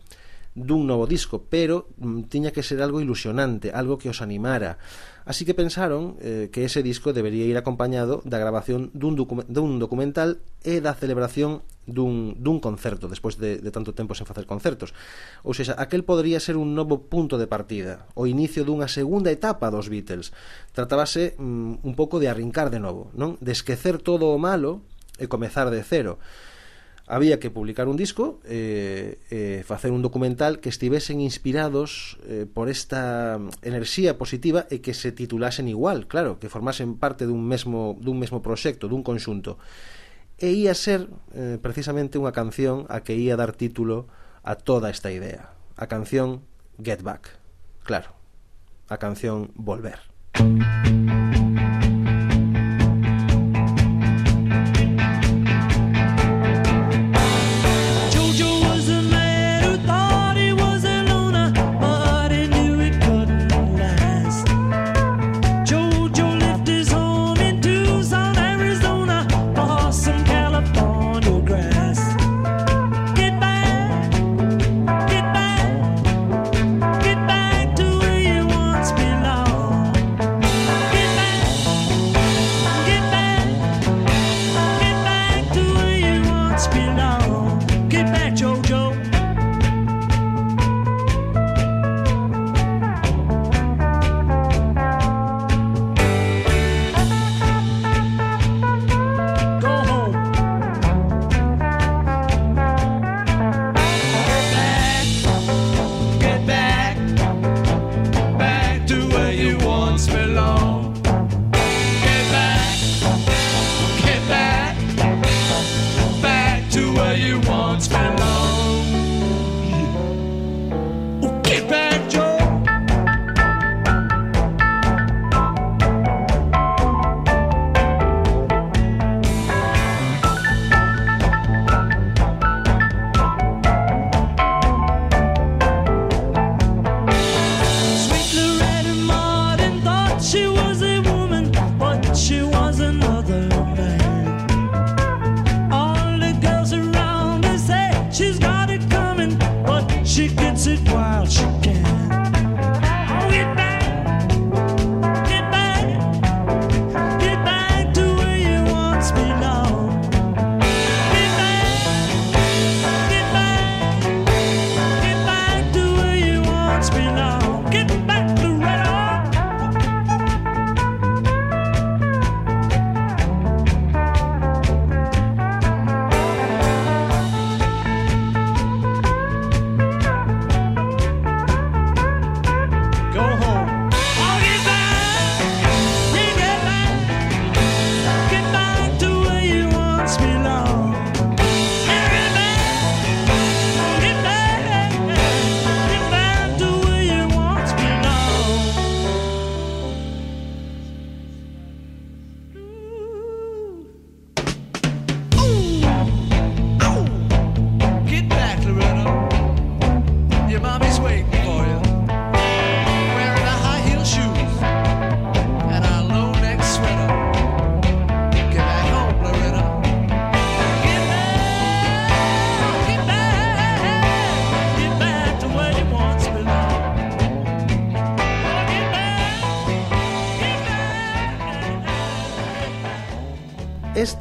dun 0.52 0.84
novo 0.84 1.08
disco, 1.08 1.48
pero 1.48 1.88
mm, 1.96 2.28
tiña 2.28 2.52
que 2.52 2.60
ser 2.60 2.84
algo 2.84 3.00
ilusionante, 3.00 3.72
algo 3.72 3.96
que 3.96 4.12
os 4.12 4.20
animara. 4.20 4.76
Así 5.24 5.48
que 5.48 5.56
pensaron 5.56 6.20
eh, 6.20 6.52
que 6.52 6.68
ese 6.68 6.84
disco 6.84 7.16
debería 7.16 7.48
ir 7.48 7.56
acompañado 7.56 8.20
da 8.28 8.36
grabación 8.36 8.92
dun, 8.92 9.16
docu 9.16 9.48
dun 9.48 9.80
documental 9.80 10.44
e 10.60 10.84
da 10.84 10.92
celebración 10.92 11.64
dun, 11.86 12.36
dun 12.42 12.58
concerto 12.60 13.06
despois 13.06 13.38
de, 13.38 13.62
de 13.62 13.70
tanto 13.70 13.94
tempo 13.94 14.12
sen 14.12 14.26
facer 14.26 14.44
concertos. 14.44 14.92
Ou 15.46 15.54
seja, 15.54 15.78
aquel 15.78 16.02
podría 16.02 16.42
ser 16.42 16.58
un 16.58 16.74
novo 16.74 17.06
punto 17.06 17.38
de 17.38 17.46
partida 17.46 18.10
o 18.18 18.26
inicio 18.26 18.66
dunha 18.66 18.90
segunda 18.90 19.30
etapa 19.30 19.70
dos 19.70 19.88
Beatles. 19.88 20.34
Tratábase 20.74 21.38
mm, 21.38 21.86
un 21.86 21.94
pouco 21.94 22.18
de 22.18 22.28
arrincar 22.28 22.68
de 22.68 22.82
novo 22.82 23.14
non? 23.14 23.38
De 23.38 23.54
esquecer 23.54 24.02
todo 24.02 24.34
o 24.34 24.38
malo 24.38 24.82
e 25.16 25.30
comezar 25.30 25.70
de 25.70 25.80
cero. 25.80 26.18
Había 27.06 27.38
que 27.38 27.54
publicar 27.54 27.86
un 27.86 27.94
disco 27.94 28.42
e 28.42 29.22
eh, 29.30 29.60
eh, 29.60 29.62
facer 29.62 29.94
un 29.94 30.02
documental 30.02 30.58
que 30.58 30.66
estivesen 30.66 31.22
inspirados 31.22 32.18
eh, 32.26 32.50
por 32.50 32.66
esta 32.66 33.38
enerxía 33.62 34.18
positiva 34.18 34.66
e 34.74 34.82
que 34.82 34.90
se 34.90 35.14
titulasen 35.14 35.70
igual, 35.70 36.10
claro, 36.10 36.42
que 36.42 36.50
formasen 36.50 36.98
parte 36.98 37.30
dun 37.30 37.46
mesmo 37.46 37.94
dun 38.02 38.18
mesmo 38.18 38.42
proxecto, 38.42 38.90
dun 38.90 39.06
conxunto 39.06 39.54
e 40.38 40.52
ia 40.52 40.74
ser 40.76 41.08
eh, 41.32 41.58
precisamente 41.60 42.20
unha 42.20 42.32
canción 42.36 42.84
a 42.92 43.00
que 43.00 43.16
ia 43.16 43.36
dar 43.40 43.56
título 43.56 44.08
a 44.44 44.56
toda 44.56 44.92
esta 44.92 45.08
idea. 45.10 45.56
A 45.76 45.88
canción 45.88 46.44
Get 46.80 47.00
Back. 47.00 47.40
Claro, 47.84 48.12
a 48.88 48.96
canción 49.00 49.50
Volver. 49.56 50.00
Música 50.36 51.05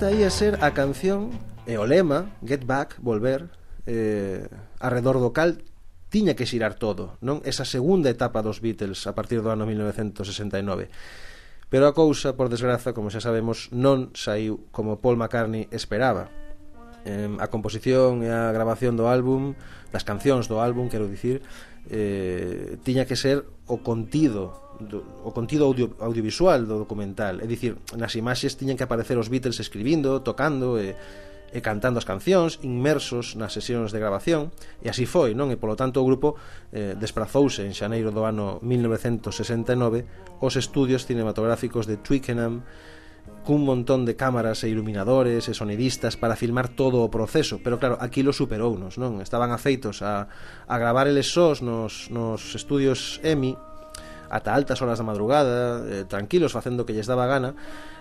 esta 0.05 0.21
ia 0.21 0.29
ser 0.29 0.61
a 0.61 0.69
canción 0.69 1.33
e 1.65 1.81
o 1.81 1.85
lema 1.89 2.29
Get 2.45 2.61
Back, 2.69 3.01
Volver 3.01 3.49
eh, 3.89 4.45
arredor 4.77 5.17
do 5.17 5.33
cal 5.33 5.65
tiña 6.13 6.37
que 6.37 6.45
xirar 6.45 6.77
todo 6.77 7.17
non? 7.25 7.41
Esa 7.41 7.65
segunda 7.65 8.13
etapa 8.13 8.45
dos 8.45 8.61
Beatles 8.61 9.09
a 9.09 9.17
partir 9.17 9.41
do 9.41 9.49
ano 9.49 9.65
1969 9.65 10.93
pero 11.73 11.89
a 11.89 11.97
cousa, 11.97 12.37
por 12.37 12.53
desgraza, 12.53 12.93
como 12.93 13.09
xa 13.09 13.17
sabemos 13.17 13.73
non 13.73 14.13
saiu 14.13 14.69
como 14.69 15.01
Paul 15.01 15.17
McCartney 15.17 15.73
esperaba. 15.73 16.29
Eh, 17.09 17.25
a 17.41 17.49
composición 17.49 18.21
e 18.21 18.29
a 18.29 18.53
grabación 18.53 18.93
do 18.93 19.09
álbum 19.09 19.57
das 19.89 20.05
cancións 20.05 20.45
do 20.45 20.61
álbum, 20.61 20.85
quero 20.85 21.09
dicir 21.09 21.41
eh, 21.89 22.77
tiña 22.85 23.09
que 23.09 23.17
ser 23.17 23.49
o 23.65 23.81
contido 23.81 24.64
do, 24.79 25.23
o 25.23 25.31
contido 25.31 25.65
audio, 25.65 25.95
audiovisual 25.99 26.63
do 26.65 26.81
documental 26.81 27.39
é 27.39 27.47
dicir, 27.47 27.79
nas 27.95 28.15
imaxes 28.15 28.59
tiñan 28.59 28.75
que 28.75 28.85
aparecer 28.85 29.15
os 29.15 29.31
Beatles 29.31 29.59
escribindo, 29.59 30.19
tocando 30.21 30.77
e, 30.81 30.95
e 31.55 31.59
cantando 31.63 31.95
as 31.95 32.03
cancións 32.03 32.59
inmersos 32.67 33.39
nas 33.39 33.55
sesións 33.55 33.95
de 33.95 33.99
grabación 34.03 34.51
e 34.83 34.91
así 34.91 35.07
foi, 35.07 35.31
non? 35.31 35.47
E 35.53 35.55
polo 35.55 35.79
tanto 35.79 36.03
o 36.03 36.07
grupo 36.07 36.35
eh, 36.75 36.99
desprazouse 36.99 37.63
en 37.63 37.71
xaneiro 37.71 38.11
do 38.11 38.27
ano 38.27 38.59
1969 38.59 40.43
os 40.43 40.53
estudios 40.59 41.07
cinematográficos 41.07 41.87
de 41.87 41.95
Twickenham 41.95 42.65
cun 43.45 43.61
montón 43.61 44.09
de 44.09 44.17
cámaras 44.17 44.65
e 44.65 44.73
iluminadores 44.73 45.45
e 45.45 45.53
sonidistas 45.53 46.17
para 46.17 46.35
filmar 46.35 46.73
todo 46.73 47.05
o 47.05 47.13
proceso, 47.13 47.61
pero 47.61 47.77
claro, 47.77 47.95
aquilo 48.01 48.33
superounos, 48.33 48.97
non? 48.97 49.21
Estaban 49.21 49.53
afeitos 49.53 50.01
a, 50.01 50.27
a 50.65 50.75
gravar 50.81 51.05
eles 51.05 51.29
sós 51.29 51.61
nos, 51.61 52.09
nos 52.09 52.57
estudios 52.57 53.21
EMI 53.21 53.53
ata 54.29 54.53
altas 54.53 54.81
horas 54.81 54.97
da 54.97 55.05
madrugada, 55.05 55.83
eh, 55.85 56.03
tranquilos 56.07 56.53
facendo 56.53 56.83
o 56.83 56.85
que 56.85 56.93
lles 56.93 57.07
daba 57.07 57.25
gana, 57.25 57.55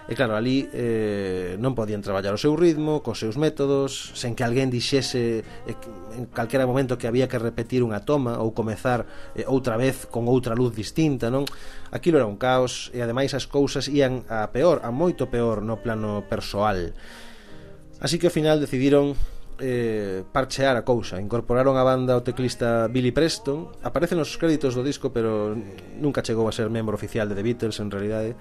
e 0.05 0.13
claro, 0.13 0.37
ali 0.37 0.69
eh, 0.77 1.57
non 1.57 1.73
podían 1.73 2.05
traballar 2.05 2.37
o 2.37 2.41
seu 2.41 2.53
ritmo, 2.61 3.01
cos 3.01 3.25
seus 3.25 3.41
métodos, 3.41 4.13
sen 4.13 4.37
que 4.37 4.45
alguén 4.45 4.69
dixese 4.69 5.41
eh, 5.41 5.77
en 6.13 6.29
calquera 6.29 6.69
momento 6.69 7.01
que 7.01 7.09
había 7.09 7.25
que 7.25 7.41
repetir 7.41 7.81
unha 7.81 8.05
toma 8.05 8.37
ou 8.37 8.53
comezar 8.53 9.09
eh, 9.33 9.49
outra 9.49 9.81
vez 9.81 10.05
con 10.05 10.29
outra 10.29 10.53
luz 10.53 10.77
distinta, 10.77 11.33
non? 11.33 11.49
Aquilo 11.89 12.21
era 12.21 12.29
un 12.29 12.37
caos 12.37 12.93
e 12.93 13.01
ademais 13.01 13.33
as 13.33 13.49
cousas 13.49 13.89
ían 13.89 14.29
a 14.29 14.53
peor, 14.53 14.85
a 14.85 14.93
moito 14.93 15.33
peor 15.33 15.65
no 15.65 15.81
plano 15.81 16.29
persoal. 16.29 16.93
Así 18.05 18.21
que 18.21 18.29
ao 18.29 18.35
final 18.37 18.61
decidiron 18.61 19.17
eh, 19.61 20.25
parchear 20.33 20.77
a 20.77 20.83
cousa. 20.83 21.21
Incorporaron 21.21 21.77
a 21.79 21.85
banda 21.85 22.17
o 22.19 22.23
teclista 22.23 22.88
Billy 22.88 23.12
Preston. 23.12 23.71
Aparece 23.83 24.19
nos 24.19 24.35
créditos 24.37 24.75
do 24.75 24.83
disco 24.83 25.14
Pero 25.14 25.55
nunca 25.99 26.23
chegou 26.23 26.49
a 26.49 26.55
ser 26.55 26.71
membro 26.71 26.95
oficial 26.95 27.29
de 27.29 27.35
The 27.35 27.45
Beatles 27.45 27.79
En 27.79 27.90
realidade. 27.90 28.35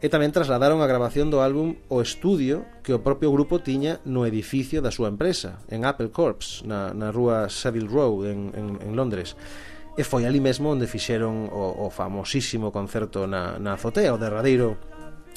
E 0.00 0.08
tamén 0.08 0.32
trasladaron 0.32 0.80
a 0.80 0.88
grabación 0.88 1.28
do 1.28 1.44
álbum 1.44 1.76
ao 1.92 2.00
estudio 2.00 2.64
que 2.80 2.96
o 2.96 3.04
propio 3.04 3.28
grupo 3.28 3.60
tiña 3.60 4.00
no 4.08 4.24
edificio 4.24 4.80
da 4.80 4.88
súa 4.88 5.12
empresa, 5.12 5.60
en 5.68 5.84
Apple 5.84 6.08
Corps, 6.08 6.64
na, 6.64 6.96
na 6.96 7.12
rúa 7.12 7.52
Savile 7.52 7.84
Row, 7.84 8.24
en, 8.24 8.48
en, 8.56 8.80
en 8.80 8.96
Londres. 8.96 9.36
E 9.92 10.00
foi 10.00 10.24
ali 10.24 10.40
mesmo 10.40 10.72
onde 10.72 10.88
fixeron 10.88 11.52
o, 11.52 11.84
o 11.84 11.92
famosísimo 11.92 12.72
concerto 12.72 13.28
na, 13.28 13.60
na 13.60 13.76
azotea, 13.76 14.16
o 14.16 14.22
derradeiro 14.22 14.80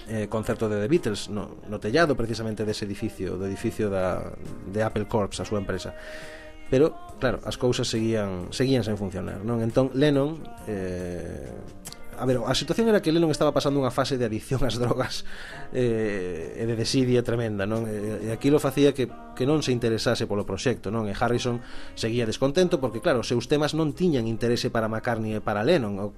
eh, 0.09 0.27
concerto 0.27 0.67
de 0.69 0.79
The 0.81 0.87
Beatles 0.87 1.29
no, 1.29 1.59
no 1.67 1.77
tellado 1.79 2.15
precisamente 2.15 2.65
dese 2.65 2.85
edificio 2.85 3.35
do 3.35 3.45
edificio 3.45 3.89
da, 3.89 4.33
de 4.69 4.79
Apple 4.83 5.07
Corps 5.07 5.35
a 5.39 5.45
súa 5.45 5.59
empresa 5.59 5.95
pero 6.71 6.95
claro, 7.21 7.39
as 7.45 7.59
cousas 7.59 7.87
seguían 7.87 8.51
seguían 8.51 8.83
sen 8.83 8.97
funcionar 8.99 9.43
non 9.45 9.61
entón 9.61 9.91
Lennon 9.93 10.41
eh, 10.65 11.51
a 12.17 12.25
ver, 12.25 12.39
a 12.45 12.55
situación 12.55 12.87
era 12.89 13.01
que 13.01 13.11
Lennon 13.11 13.31
estaba 13.31 13.53
pasando 13.53 13.81
unha 13.81 13.91
fase 13.91 14.15
de 14.15 14.25
adicción 14.25 14.61
ás 14.63 14.77
drogas 14.77 15.25
eh, 15.73 16.55
e 16.55 16.63
de 16.63 16.75
desidia 16.77 17.25
tremenda, 17.25 17.65
non? 17.65 17.89
E, 17.89 18.29
e 18.29 18.29
aquilo 18.29 18.61
facía 18.61 18.93
que, 18.93 19.09
que 19.33 19.45
non 19.49 19.65
se 19.65 19.73
interesase 19.73 20.29
polo 20.29 20.45
proxecto, 20.45 20.93
non? 20.93 21.09
E 21.09 21.13
Harrison 21.17 21.59
seguía 21.97 22.29
descontento 22.29 22.77
porque, 22.77 23.01
claro, 23.01 23.25
os 23.25 23.29
seus 23.29 23.49
temas 23.49 23.73
non 23.73 23.91
tiñan 23.97 24.29
interese 24.29 24.69
para 24.69 24.89
McCartney 24.89 25.37
e 25.37 25.41
para 25.41 25.65
Lennon, 25.65 25.99
o, 25.99 26.13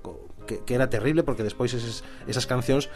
que, 0.46 0.62
que 0.62 0.74
era 0.76 0.90
terrible 0.90 1.24
porque 1.24 1.44
despois 1.44 1.74
eses, 1.74 2.06
esas 2.30 2.46
cancións 2.46 2.88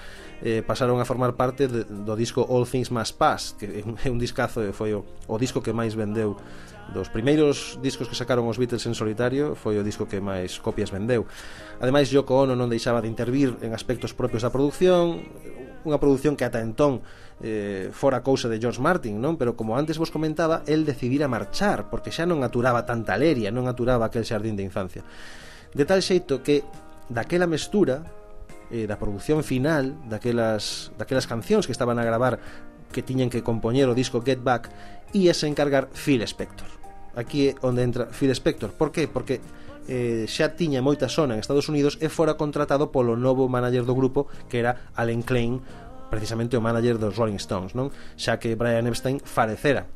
eh, 0.42 0.64
pasaron 0.64 1.00
a 1.02 1.06
formar 1.06 1.36
parte 1.36 1.68
de, 1.68 1.84
do 1.84 2.16
disco 2.16 2.46
All 2.48 2.68
Things 2.68 2.92
Must 2.92 3.16
Pass 3.18 3.56
que 3.60 3.84
é 3.84 4.10
un 4.10 4.20
discazo 4.20 4.64
e 4.64 4.72
foi 4.72 4.96
o, 4.96 5.04
o 5.28 5.36
disco 5.36 5.60
que 5.60 5.76
máis 5.76 5.94
vendeu 5.94 6.40
dos 6.90 7.12
primeiros 7.12 7.78
discos 7.86 8.10
que 8.10 8.18
sacaron 8.18 8.50
os 8.50 8.58
Beatles 8.58 8.86
en 8.88 8.96
solitario 8.98 9.54
foi 9.54 9.78
o 9.78 9.84
disco 9.84 10.10
que 10.10 10.24
máis 10.24 10.58
copias 10.58 10.90
vendeu 10.90 11.28
ademais 11.78 12.10
Yoko 12.10 12.34
Ono 12.48 12.56
non 12.56 12.72
deixaba 12.72 13.04
de 13.04 13.12
intervir 13.12 13.60
en 13.62 13.76
aspectos 13.76 14.16
propios 14.16 14.42
da 14.42 14.54
producción 14.54 15.22
unha 15.84 16.00
produción 16.00 16.36
que 16.36 16.44
ata 16.44 16.60
entón 16.60 17.00
eh, 17.40 17.90
fora 17.96 18.20
cousa 18.20 18.52
de 18.52 18.60
George 18.60 18.84
Martin, 18.84 19.16
non? 19.24 19.40
Pero 19.40 19.56
como 19.56 19.80
antes 19.80 19.96
vos 19.96 20.12
comentaba, 20.12 20.64
el 20.68 20.84
decidira 20.84 21.32
marchar, 21.32 21.88
porque 21.88 22.12
xa 22.12 22.28
non 22.28 22.44
aturaba 22.44 22.84
tanta 22.84 23.16
leria, 23.16 23.48
non 23.48 23.72
aturaba 23.72 24.12
aquel 24.12 24.28
xardín 24.28 24.60
de 24.60 24.68
infancia. 24.68 25.08
De 25.72 25.88
tal 25.88 26.04
xeito 26.04 26.44
que 26.44 26.68
daquela 27.08 27.48
mestura 27.48 28.04
eh, 28.72 28.86
da 28.86 28.98
produción 29.02 29.44
final 29.44 29.98
daquelas, 30.08 30.94
daquelas 30.98 31.26
cancións 31.26 31.66
que 31.66 31.74
estaban 31.74 31.98
a 31.98 32.06
gravar 32.06 32.40
que 32.94 33.06
tiñen 33.06 33.30
que 33.30 33.46
compoñer 33.46 33.90
o 33.90 33.98
disco 33.98 34.22
Get 34.22 34.42
Back 34.42 34.70
e 35.14 35.30
ese 35.30 35.50
encargar 35.50 35.90
Phil 35.94 36.22
Spector. 36.26 36.70
Aquí 37.18 37.54
é 37.54 37.56
onde 37.66 37.82
entra 37.86 38.10
Phil 38.14 38.34
Spector. 38.34 38.74
Por 38.74 38.94
que? 38.94 39.10
porque 39.10 39.42
eh, 39.90 40.30
xa 40.30 40.54
tiña 40.54 40.86
moita 40.86 41.10
sona 41.10 41.34
en 41.34 41.42
Estados 41.42 41.70
Unidos 41.70 41.98
e 41.98 42.08
fora 42.14 42.38
contratado 42.38 42.94
polo 42.94 43.18
novo 43.18 43.50
manager 43.50 43.90
do 43.90 43.98
grupo 43.98 44.30
que 44.46 44.62
era 44.62 44.94
Alan 44.94 45.26
Klein 45.26 45.62
precisamente 46.14 46.58
o 46.58 46.62
manager 46.62 47.02
dos 47.02 47.18
Rolling 47.18 47.42
Stones 47.42 47.74
non? 47.74 47.90
Xa 48.18 48.38
que 48.38 48.54
Brian 48.54 48.86
Epstein 48.86 49.18
falecera 49.22 49.90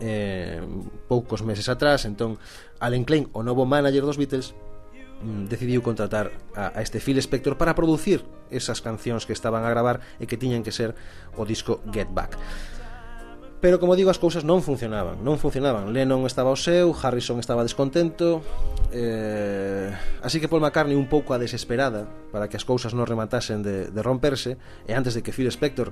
eh, 0.00 0.64
poucos 1.08 1.44
meses 1.44 1.68
atrás. 1.68 2.04
Entón 2.08 2.40
Alan 2.80 3.04
Klein, 3.04 3.28
o 3.36 3.44
novo 3.44 3.68
manager 3.68 4.04
dos 4.04 4.16
Beatles 4.16 4.56
Mm, 5.18 5.50
decidiu 5.50 5.82
contratar 5.82 6.30
a, 6.54 6.78
a 6.78 6.80
este 6.80 7.02
Phil 7.02 7.18
Spector 7.18 7.58
para 7.58 7.74
producir 7.74 8.22
esas 8.54 8.78
cancións 8.78 9.26
que 9.26 9.34
estaban 9.34 9.66
a 9.66 9.70
gravar 9.70 9.98
e 10.22 10.30
que 10.30 10.38
tiñan 10.38 10.62
que 10.62 10.70
ser 10.70 10.94
o 11.34 11.42
disco 11.42 11.82
Get 11.90 12.06
Back. 12.14 12.38
Pero 13.58 13.82
como 13.82 13.98
digo, 13.98 14.14
as 14.14 14.22
cousas 14.22 14.46
non 14.46 14.62
funcionaban, 14.62 15.18
non 15.26 15.34
funcionaban. 15.42 15.90
Lennon 15.90 16.22
estaba 16.30 16.54
ao 16.54 16.58
seu, 16.60 16.94
Harrison 16.94 17.42
estaba 17.42 17.66
descontento, 17.66 18.46
eh, 18.94 19.90
así 20.22 20.38
que 20.38 20.46
Paul 20.46 20.62
McCartney 20.62 20.94
un 20.94 21.10
pouco 21.10 21.34
a 21.34 21.42
desesperada 21.42 22.06
para 22.30 22.46
que 22.46 22.54
as 22.54 22.62
cousas 22.62 22.94
non 22.94 23.02
rematasen 23.02 23.66
de, 23.66 23.90
de 23.90 24.00
romperse, 24.06 24.54
e 24.86 24.94
antes 24.94 25.18
de 25.18 25.26
que 25.26 25.34
Phil 25.34 25.50
Spector 25.50 25.90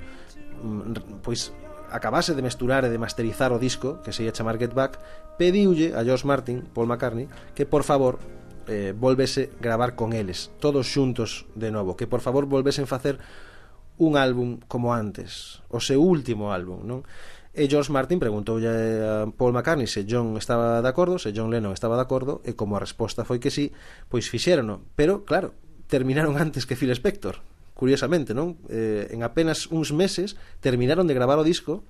mm, 0.62 1.26
pois 1.26 1.50
acabase 1.90 2.38
de 2.38 2.46
mesturar 2.46 2.86
e 2.86 2.90
de 2.94 3.02
masterizar 3.02 3.50
o 3.50 3.58
disco, 3.58 3.98
que 4.06 4.14
se 4.14 4.22
ia 4.22 4.30
chamar 4.30 4.62
Get 4.62 4.70
Back, 4.70 5.02
pediulle 5.34 5.98
a 5.98 6.06
George 6.06 6.22
Martin, 6.22 6.70
Paul 6.70 6.86
McCartney, 6.86 7.26
que 7.58 7.66
por 7.66 7.82
favor 7.82 8.22
eh, 8.68 8.94
volvese 8.96 9.50
gravar 9.60 9.94
con 9.94 10.12
eles, 10.12 10.50
todos 10.60 10.90
xuntos 10.90 11.46
de 11.54 11.70
novo, 11.70 11.96
que 11.96 12.06
por 12.06 12.20
favor 12.20 12.46
volvesen 12.46 12.86
facer 12.86 13.18
un 13.98 14.16
álbum 14.16 14.60
como 14.68 14.92
antes, 14.92 15.62
o 15.72 15.80
seu 15.80 16.02
último 16.02 16.52
álbum, 16.52 16.84
non? 16.84 17.02
E 17.56 17.72
George 17.72 17.88
Martin 17.88 18.20
preguntoulle 18.20 18.68
a 18.68 19.24
Paul 19.32 19.56
McCartney 19.56 19.88
se 19.88 20.04
John 20.04 20.36
estaba 20.36 20.84
de 20.84 20.90
acordo, 20.92 21.16
se 21.16 21.32
John 21.32 21.48
Lennon 21.48 21.72
estaba 21.72 21.96
de 21.96 22.04
acordo, 22.04 22.44
e 22.44 22.52
como 22.52 22.76
a 22.76 22.84
resposta 22.84 23.24
foi 23.24 23.40
que 23.40 23.48
sí, 23.48 23.72
pois 24.12 24.28
fixérono. 24.28 24.84
Pero, 24.92 25.24
claro, 25.24 25.56
terminaron 25.88 26.36
antes 26.44 26.68
que 26.68 26.76
Phil 26.76 26.92
Spector, 26.92 27.40
curiosamente, 27.72 28.36
non? 28.36 28.60
Eh, 28.68 29.08
en 29.08 29.24
apenas 29.24 29.72
uns 29.72 29.96
meses 29.96 30.36
terminaron 30.60 31.08
de 31.08 31.16
gravar 31.16 31.40
o 31.40 31.48
disco 31.48 31.80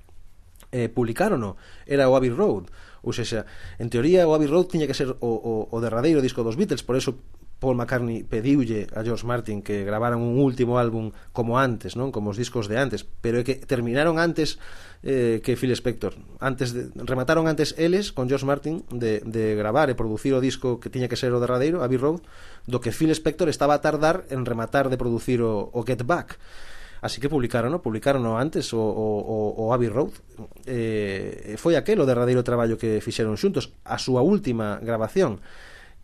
eh, 0.71 0.87
publicarono. 0.87 1.59
Era 1.83 2.07
o 2.07 2.15
Abbey 2.15 2.31
Road. 2.31 2.71
Ou 3.07 3.15
seja, 3.15 3.47
en 3.79 3.87
teoría 3.87 4.27
o 4.27 4.35
Abbey 4.35 4.51
Road 4.51 4.67
tiña 4.67 4.91
que 4.91 4.99
ser 4.99 5.15
o, 5.15 5.31
o, 5.31 5.71
o 5.71 5.77
derradeiro 5.79 6.19
disco 6.19 6.43
dos 6.43 6.59
Beatles, 6.59 6.83
por 6.83 6.99
eso 6.99 7.15
Paul 7.59 7.77
McCartney 7.77 8.23
pediulle 8.23 8.87
a 8.93 9.01
George 9.01 9.25
Martin 9.25 9.63
que 9.63 9.85
gravaran 9.85 10.21
un 10.21 10.37
último 10.37 10.77
álbum 10.77 11.15
como 11.33 11.57
antes, 11.57 11.97
non 11.97 12.13
como 12.13 12.35
os 12.35 12.37
discos 12.37 12.69
de 12.69 12.77
antes, 12.77 13.01
pero 13.07 13.41
é 13.41 13.47
que 13.49 13.57
terminaron 13.57 14.21
antes 14.21 14.61
eh, 15.01 15.41
que 15.41 15.57
Phil 15.57 15.73
Spector. 15.73 16.13
Antes 16.37 16.77
de, 16.77 16.93
remataron 17.09 17.49
antes 17.49 17.73
eles 17.81 18.13
con 18.13 18.29
George 18.29 18.45
Martin 18.45 18.85
de, 18.93 19.25
de 19.25 19.57
gravar 19.57 19.89
e 19.89 19.97
producir 19.97 20.37
o 20.37 20.45
disco 20.45 20.83
que 20.83 20.93
tiña 20.93 21.09
que 21.09 21.17
ser 21.17 21.33
o 21.33 21.41
derradeiro, 21.41 21.81
Abbey 21.81 21.97
Road, 21.97 22.21
do 22.69 22.83
que 22.83 22.93
Phil 22.93 23.09
Spector 23.17 23.49
estaba 23.49 23.73
a 23.73 23.81
tardar 23.81 24.29
en 24.29 24.45
rematar 24.45 24.93
de 24.93 25.01
producir 25.01 25.41
o, 25.41 25.73
o 25.73 25.81
Get 25.89 26.05
Back. 26.05 26.37
Así 27.01 27.21
que 27.21 27.29
publicaron, 27.29 27.73
publicaron 27.81 28.25
antes 28.37 28.73
o, 28.73 28.81
o, 28.81 29.55
o 29.57 29.73
Abbey 29.73 29.89
Road. 29.89 30.17
Eh, 30.65 31.57
foi 31.61 31.77
aquel 31.77 32.01
o 32.01 32.09
derradeiro 32.09 32.45
traballo 32.45 32.81
que 32.81 33.01
fixeron 33.05 33.37
xuntos, 33.37 33.73
a 33.85 34.01
súa 34.01 34.25
última 34.25 34.81
grabación 34.81 35.41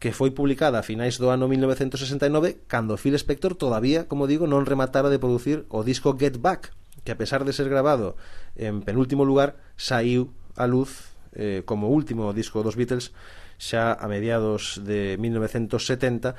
que 0.03 0.11
foi 0.11 0.35
publicada 0.35 0.83
a 0.83 0.87
finais 0.87 1.15
do 1.15 1.31
ano 1.31 1.47
1969 1.47 2.67
cando 2.67 2.99
Phil 2.99 3.15
Spector 3.15 3.55
todavía, 3.55 4.11
como 4.11 4.27
digo, 4.27 4.51
non 4.51 4.67
rematara 4.67 5.07
de 5.07 5.23
producir 5.23 5.63
o 5.71 5.87
disco 5.87 6.19
Get 6.19 6.43
Back, 6.43 6.75
que 7.07 7.15
a 7.15 7.19
pesar 7.19 7.47
de 7.47 7.55
ser 7.55 7.71
grabado 7.71 8.19
en 8.59 8.83
penúltimo 8.83 9.23
lugar, 9.23 9.63
saiu 9.79 10.35
a 10.59 10.67
luz 10.67 11.15
eh, 11.39 11.63
como 11.65 11.95
último 11.95 12.35
disco 12.35 12.67
dos 12.67 12.75
Beatles 12.75 13.15
xa 13.63 13.95
a 13.95 14.11
mediados 14.11 14.83
de 14.83 15.15
1970 15.23 16.35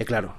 e 0.00 0.04
claro, 0.08 0.32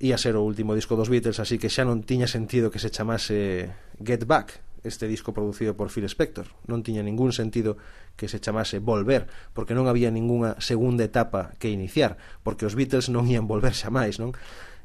ia 0.00 0.20
ser 0.20 0.36
o 0.36 0.44
último 0.44 0.76
disco 0.76 0.96
dos 0.96 1.08
Beatles, 1.08 1.40
así 1.40 1.56
que 1.56 1.72
xa 1.72 1.88
non 1.88 2.04
tiña 2.04 2.28
sentido 2.28 2.68
que 2.68 2.82
se 2.82 2.92
chamase 2.92 3.72
Get 4.04 4.28
Back, 4.28 4.60
este 4.84 5.08
disco 5.08 5.32
producido 5.32 5.76
por 5.76 5.90
Phil 5.90 6.04
Spector. 6.08 6.52
Non 6.68 6.84
tiña 6.84 7.02
ningún 7.02 7.32
sentido 7.32 7.80
que 8.14 8.28
se 8.28 8.38
chamase 8.38 8.78
Volver, 8.78 9.26
porque 9.56 9.74
non 9.74 9.88
había 9.88 10.12
ningunha 10.12 10.56
segunda 10.60 11.04
etapa 11.04 11.56
que 11.58 11.72
iniciar, 11.72 12.20
porque 12.44 12.68
os 12.68 12.76
Beatles 12.76 13.08
non 13.08 13.26
ían 13.26 13.48
volver 13.48 13.72
xa 13.72 13.88
máis, 13.88 14.20
non? 14.20 14.36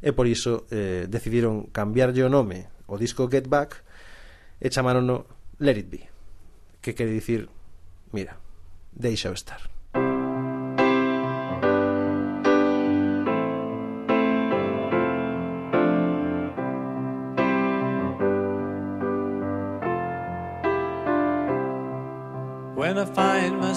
E 0.02 0.16
por 0.16 0.26
iso 0.26 0.66
eh, 0.74 1.06
decidiron 1.06 1.70
cambiarlle 1.70 2.26
o 2.26 2.32
nome 2.32 2.72
o 2.88 2.96
disco 2.96 3.28
Get 3.28 3.48
Back 3.52 3.84
e 4.60 4.68
chamarono 4.72 5.28
Let 5.60 5.78
It 5.78 5.90
Be, 5.92 6.02
que 6.80 6.96
quere 6.96 7.14
dicir, 7.14 7.52
mira, 8.16 8.40
deixa 8.96 9.30
estar. 9.32 9.81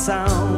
Sound 0.00 0.49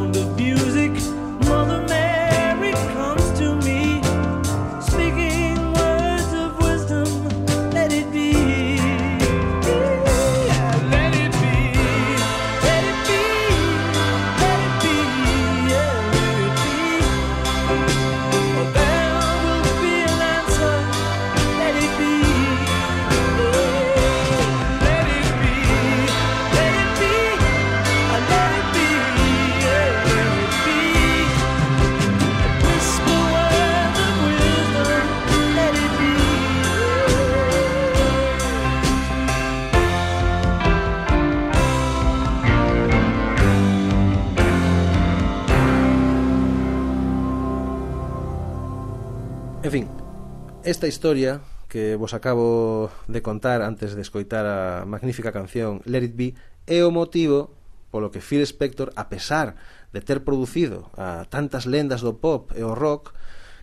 esta 50.72 50.88
historia 50.88 51.42
que 51.68 51.96
vos 51.96 52.16
acabo 52.16 52.88
de 53.04 53.20
contar 53.20 53.60
antes 53.60 53.92
de 53.92 54.00
escoitar 54.00 54.48
a 54.48 54.88
magnífica 54.88 55.28
canción 55.28 55.84
Let 55.84 56.08
It 56.08 56.16
Be 56.16 56.28
é 56.64 56.80
o 56.80 56.88
motivo 56.88 57.52
polo 57.92 58.08
que 58.08 58.24
Phil 58.24 58.40
Spector, 58.40 58.88
a 58.96 59.12
pesar 59.12 59.60
de 59.92 60.00
ter 60.00 60.24
producido 60.24 60.88
a 60.96 61.28
tantas 61.28 61.68
lendas 61.68 62.00
do 62.00 62.16
pop 62.16 62.56
e 62.56 62.64
o 62.64 62.72
rock, 62.72 63.12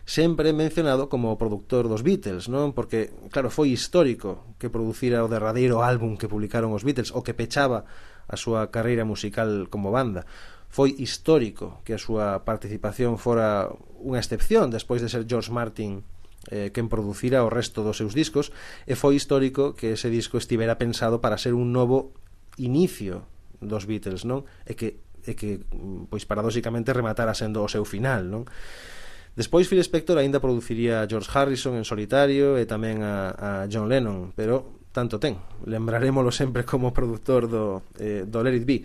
sempre 0.06 0.50
é 0.50 0.54
mencionado 0.54 1.10
como 1.10 1.34
o 1.34 1.38
produtor 1.38 1.90
dos 1.90 2.06
Beatles, 2.06 2.46
non? 2.46 2.70
Porque, 2.70 3.10
claro, 3.34 3.50
foi 3.50 3.74
histórico 3.74 4.54
que 4.62 4.70
producira 4.70 5.26
o 5.26 5.30
derradeiro 5.30 5.82
álbum 5.82 6.14
que 6.14 6.30
publicaron 6.30 6.70
os 6.70 6.86
Beatles 6.86 7.10
o 7.10 7.26
que 7.26 7.34
pechaba 7.34 7.90
a 8.30 8.38
súa 8.38 8.70
carreira 8.70 9.02
musical 9.02 9.66
como 9.66 9.90
banda. 9.90 10.30
Foi 10.70 10.94
histórico 11.02 11.82
que 11.82 11.90
a 11.90 11.98
súa 11.98 12.46
participación 12.46 13.18
fora 13.18 13.66
unha 13.98 14.22
excepción 14.22 14.70
despois 14.70 15.02
de 15.02 15.10
ser 15.10 15.26
George 15.26 15.50
Martin 15.50 16.06
eh, 16.48 16.72
quen 16.72 16.88
producira 16.88 17.44
o 17.44 17.52
resto 17.52 17.84
dos 17.84 18.00
seus 18.00 18.16
discos 18.16 18.48
e 18.88 18.96
foi 18.96 19.20
histórico 19.20 19.76
que 19.76 19.92
ese 19.92 20.08
disco 20.08 20.40
estivera 20.40 20.80
pensado 20.80 21.20
para 21.20 21.36
ser 21.36 21.52
un 21.52 21.76
novo 21.76 22.16
inicio 22.56 23.28
dos 23.60 23.84
Beatles, 23.84 24.24
non? 24.24 24.48
E 24.64 24.72
que 24.72 25.04
e 25.20 25.36
que 25.36 25.60
mm, 25.60 26.08
pois 26.08 26.24
paradoxicamente 26.24 26.96
rematara 26.96 27.36
sendo 27.36 27.60
o 27.60 27.68
seu 27.68 27.84
final, 27.84 28.24
non? 28.24 28.48
Despois 29.36 29.68
Phil 29.68 29.80
Spector 29.84 30.18
aínda 30.18 30.42
produciría 30.42 31.04
a 31.04 31.08
George 31.08 31.30
Harrison 31.30 31.76
en 31.76 31.84
solitario 31.84 32.56
e 32.56 32.64
tamén 32.66 33.04
a, 33.04 33.36
a 33.36 33.50
John 33.70 33.86
Lennon, 33.86 34.32
pero 34.34 34.80
tanto 34.90 35.22
ten. 35.22 35.38
Lembrarémolo 35.68 36.34
sempre 36.34 36.66
como 36.66 36.90
produtor 36.90 37.46
do, 37.46 37.86
eh, 38.00 38.26
do 38.26 38.42
Let 38.42 38.58
It 38.58 38.66
Be. 38.66 38.82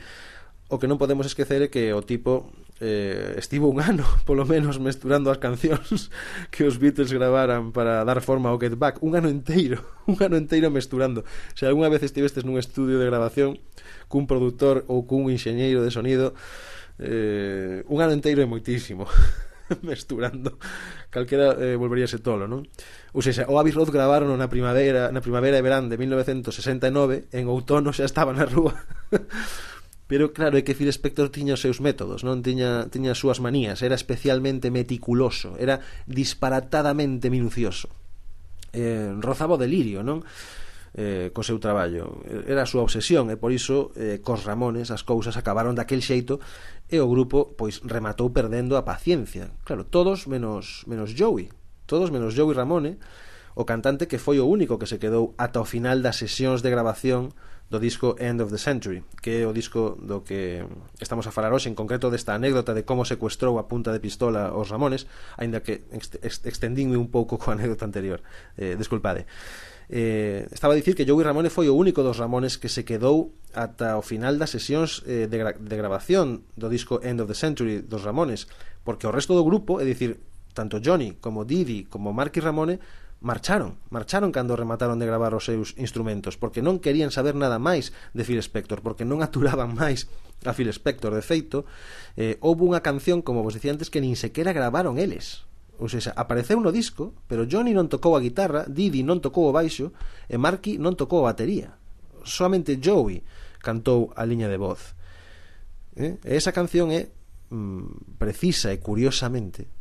O 0.70 0.78
que 0.78 0.90
non 0.90 1.02
podemos 1.02 1.26
esquecer 1.26 1.66
é 1.66 1.70
que 1.70 1.94
o 1.94 2.02
tipo 2.06 2.52
eh, 2.82 3.36
estivo 3.38 3.68
un 3.68 3.80
ano, 3.80 4.04
polo 4.28 4.46
menos, 4.46 4.80
mesturando 4.80 5.32
as 5.32 5.40
cancións 5.40 6.12
que 6.54 6.68
os 6.68 6.76
Beatles 6.78 7.12
gravaran 7.12 7.72
para 7.72 8.04
dar 8.04 8.20
forma 8.20 8.50
ao 8.52 8.60
Get 8.60 8.76
Back. 8.76 9.00
Un 9.00 9.16
ano 9.16 9.32
enteiro, 9.32 9.84
un 10.12 10.20
ano 10.20 10.36
enteiro 10.36 10.68
mesturando. 10.72 11.24
Se 11.56 11.66
algunha 11.66 11.92
vez 11.92 12.04
estivestes 12.04 12.44
nun 12.44 12.60
estudio 12.60 13.00
de 13.00 13.08
grabación 13.08 13.60
cun 14.12 14.28
produtor 14.28 14.84
ou 14.92 15.08
cun 15.08 15.32
enxeñeiro 15.32 15.82
de 15.82 15.92
sonido, 15.92 16.36
eh, 17.00 17.84
un 17.88 18.04
ano 18.04 18.12
enteiro 18.12 18.44
é 18.44 18.48
moitísimo 18.48 19.08
mesturando 19.82 20.58
calquera 21.10 21.56
eh, 21.58 21.76
volveríase 21.76 22.20
tolo, 22.20 22.46
non? 22.46 22.68
Ou 23.16 23.24
seja, 23.24 23.48
o 23.48 23.56
Abbey 23.58 23.72
Road 23.72 23.90
gravaron 23.90 24.36
na 24.36 24.52
primavera, 24.52 25.10
na 25.16 25.24
primavera 25.24 25.58
e 25.58 25.64
verán 25.64 25.88
de 25.88 25.96
1969, 25.98 27.32
en 27.32 27.48
outono 27.48 27.96
xa 27.96 28.04
estaba 28.04 28.36
na 28.36 28.46
rúa. 28.46 28.76
Pero 30.06 30.34
claro, 30.38 30.54
é 30.58 30.62
que 30.62 30.78
Phil 30.78 30.92
Spector 30.94 31.34
tiña 31.34 31.58
os 31.58 31.64
seus 31.66 31.82
métodos, 31.82 32.22
non 32.22 32.46
tiña 32.46 32.94
tiña 32.94 33.18
as 33.18 33.20
súas 33.22 33.42
manías, 33.42 33.82
era 33.82 33.98
especialmente 33.98 34.70
meticuloso, 34.70 35.58
era 35.58 35.82
disparatadamente 36.06 37.34
minucioso. 37.34 37.90
Eh, 38.70 39.10
rozaba 39.18 39.58
o 39.58 39.62
delirio, 39.62 40.06
non? 40.06 40.22
Eh, 40.96 41.34
co 41.34 41.42
seu 41.42 41.58
traballo. 41.58 42.22
Era 42.24 42.64
a 42.64 42.70
súa 42.70 42.86
obsesión 42.86 43.34
e 43.34 43.36
por 43.36 43.50
iso 43.50 43.92
eh, 43.98 44.22
cos 44.22 44.46
Ramones 44.46 44.94
as 44.94 45.02
cousas 45.02 45.36
acabaron 45.36 45.74
daquel 45.74 46.06
xeito 46.06 46.38
e 46.86 47.02
o 47.02 47.10
grupo 47.10 47.58
pois 47.58 47.82
rematou 47.82 48.30
perdendo 48.30 48.78
a 48.78 48.86
paciencia. 48.86 49.52
Claro, 49.66 49.90
todos 49.90 50.30
menos 50.30 50.86
menos 50.86 51.18
Joey, 51.18 51.50
todos 51.90 52.14
menos 52.14 52.38
Joey 52.38 52.54
Ramone, 52.54 53.02
o 53.58 53.66
cantante 53.66 54.06
que 54.06 54.22
foi 54.22 54.38
o 54.38 54.46
único 54.46 54.78
que 54.78 54.86
se 54.86 55.02
quedou 55.02 55.34
ata 55.42 55.60
o 55.60 55.68
final 55.68 56.06
das 56.06 56.22
sesións 56.22 56.62
de 56.62 56.70
grabación 56.70 57.34
do 57.70 57.80
disco 57.82 58.16
End 58.20 58.42
of 58.42 58.54
the 58.54 58.62
Century, 58.62 59.02
que 59.22 59.42
é 59.42 59.48
o 59.48 59.54
disco 59.54 59.98
do 59.98 60.22
que 60.22 60.62
estamos 61.02 61.26
a 61.26 61.34
falar 61.34 61.50
hoxe, 61.50 61.66
en 61.66 61.74
concreto 61.74 62.14
desta 62.14 62.38
anécdota 62.38 62.78
de 62.78 62.86
como 62.86 63.10
secuestrou 63.10 63.58
a 63.58 63.66
punta 63.66 63.90
de 63.90 63.98
pistola 63.98 64.54
os 64.54 64.70
Ramones, 64.70 65.10
aínda 65.36 65.66
que 65.66 65.82
extendínme 66.46 66.94
un 66.94 67.10
pouco 67.10 67.42
coa 67.42 67.58
anécdota 67.58 67.90
anterior. 67.90 68.22
Eh, 68.54 68.78
desculpade. 68.78 69.26
Eh, 69.90 70.50
estaba 70.50 70.74
a 70.74 70.80
dicir 70.80 70.94
que 70.94 71.06
Joey 71.06 71.26
Ramone 71.26 71.50
foi 71.50 71.70
o 71.70 71.78
único 71.78 72.02
dos 72.02 72.18
Ramones 72.18 72.58
que 72.58 72.70
se 72.70 72.86
quedou 72.86 73.34
ata 73.54 73.98
o 73.98 74.04
final 74.06 74.38
das 74.38 74.54
sesións 74.54 75.02
eh, 75.06 75.26
de, 75.26 75.38
gra 75.38 75.54
de 75.58 75.76
grabación 75.78 76.46
do 76.54 76.70
disco 76.70 77.02
End 77.02 77.22
of 77.22 77.30
the 77.30 77.38
Century 77.38 77.82
dos 77.82 78.06
Ramones, 78.06 78.46
porque 78.86 79.10
o 79.10 79.14
resto 79.14 79.34
do 79.34 79.46
grupo, 79.46 79.82
é 79.82 79.86
dicir, 79.86 80.22
tanto 80.54 80.78
Johnny 80.82 81.18
como 81.18 81.46
Didi 81.46 81.86
como 81.86 82.14
Marky 82.14 82.42
Ramone 82.42 82.78
marcharon, 83.26 83.82
marcharon 83.90 84.30
cando 84.30 84.54
remataron 84.54 85.02
de 85.02 85.10
gravar 85.10 85.34
os 85.34 85.50
seus 85.50 85.74
instrumentos, 85.82 86.38
porque 86.38 86.62
non 86.62 86.78
querían 86.78 87.10
saber 87.10 87.34
nada 87.34 87.58
máis 87.58 87.90
de 88.14 88.22
Phil 88.22 88.38
Spector, 88.38 88.86
porque 88.86 89.02
non 89.02 89.20
aturaban 89.26 89.74
máis 89.74 90.06
a 90.46 90.54
Phil 90.54 90.70
Spector, 90.70 91.10
de 91.10 91.26
feito, 91.26 91.66
eh, 92.22 92.38
houve 92.46 92.70
unha 92.70 92.86
canción, 92.86 93.26
como 93.26 93.42
vos 93.42 93.58
dicía 93.58 93.74
antes, 93.74 93.90
que 93.90 93.98
nin 93.98 94.14
sequera 94.14 94.54
gravaron 94.54 95.02
eles. 95.02 95.50
Ou 95.82 95.90
seja, 95.90 96.14
apareceu 96.14 96.62
no 96.62 96.70
disco, 96.70 97.18
pero 97.26 97.50
Johnny 97.50 97.74
non 97.74 97.90
tocou 97.90 98.14
a 98.14 98.22
guitarra, 98.22 98.70
Didi 98.70 99.02
non 99.02 99.20
tocou 99.20 99.50
o 99.50 99.56
baixo 99.58 99.90
e 100.30 100.38
Marky 100.38 100.78
non 100.78 100.94
tocou 100.94 101.26
a 101.26 101.34
batería. 101.34 101.82
Solamente 102.22 102.78
Joey 102.78 103.26
cantou 103.58 104.14
a 104.14 104.22
liña 104.24 104.48
de 104.48 104.62
voz. 104.62 104.94
Eh? 105.98 106.22
E 106.22 106.38
esa 106.38 106.54
canción 106.54 106.94
é 106.94 107.10
mm, 107.50 108.22
precisa 108.22 108.70
e 108.70 108.78
curiosamente 108.78 109.75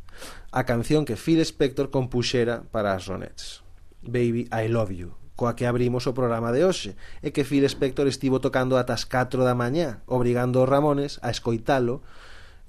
a 0.54 0.62
canción 0.62 1.02
que 1.02 1.18
Phil 1.18 1.42
Spector 1.42 1.90
compuxera 1.90 2.62
para 2.70 2.94
as 2.94 3.10
Ronettes, 3.10 3.66
Baby 4.06 4.46
I 4.54 4.70
Love 4.70 4.94
You, 4.94 5.10
coa 5.34 5.58
que 5.58 5.66
abrimos 5.66 6.06
o 6.06 6.14
programa 6.14 6.54
de 6.54 6.62
hoxe, 6.62 6.94
e 7.26 7.34
que 7.34 7.42
Phil 7.42 7.66
Spector 7.66 8.06
estivo 8.06 8.38
tocando 8.38 8.78
ata 8.78 8.94
as 8.94 9.02
4 9.02 9.42
da 9.42 9.58
mañá, 9.58 10.06
obrigando 10.06 10.62
os 10.62 10.70
Ramones 10.70 11.18
a 11.26 11.34
escoitalo, 11.34 12.06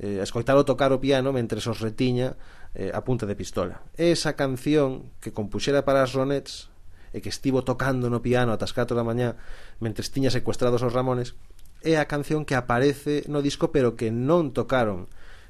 eh, 0.02 0.18
a 0.18 0.26
escoitalo 0.26 0.66
tocar 0.66 0.90
o 0.90 0.98
piano 0.98 1.30
mentre 1.30 1.62
os 1.62 1.78
retiña 1.78 2.42
eh, 2.74 2.90
a 2.90 3.06
punta 3.06 3.30
de 3.30 3.38
pistola. 3.38 3.86
Esa 4.02 4.34
canción 4.34 5.14
que 5.22 5.30
compuxera 5.30 5.86
para 5.86 6.02
as 6.02 6.10
Ronettes 6.18 6.74
e 7.14 7.22
que 7.22 7.30
estivo 7.30 7.62
tocando 7.62 8.10
no 8.10 8.26
piano 8.26 8.50
ata 8.50 8.66
as 8.66 8.74
4 8.74 8.98
da 8.98 9.06
mañá 9.06 9.38
mentre 9.78 10.02
tiña 10.10 10.34
secuestrados 10.34 10.82
os 10.82 10.90
Ramones, 10.90 11.38
é 11.86 12.02
a 12.02 12.10
canción 12.10 12.50
que 12.50 12.58
aparece 12.58 13.30
no 13.30 13.46
disco 13.46 13.70
pero 13.70 13.94
que 13.94 14.10
non 14.10 14.58
tocaron 14.58 15.06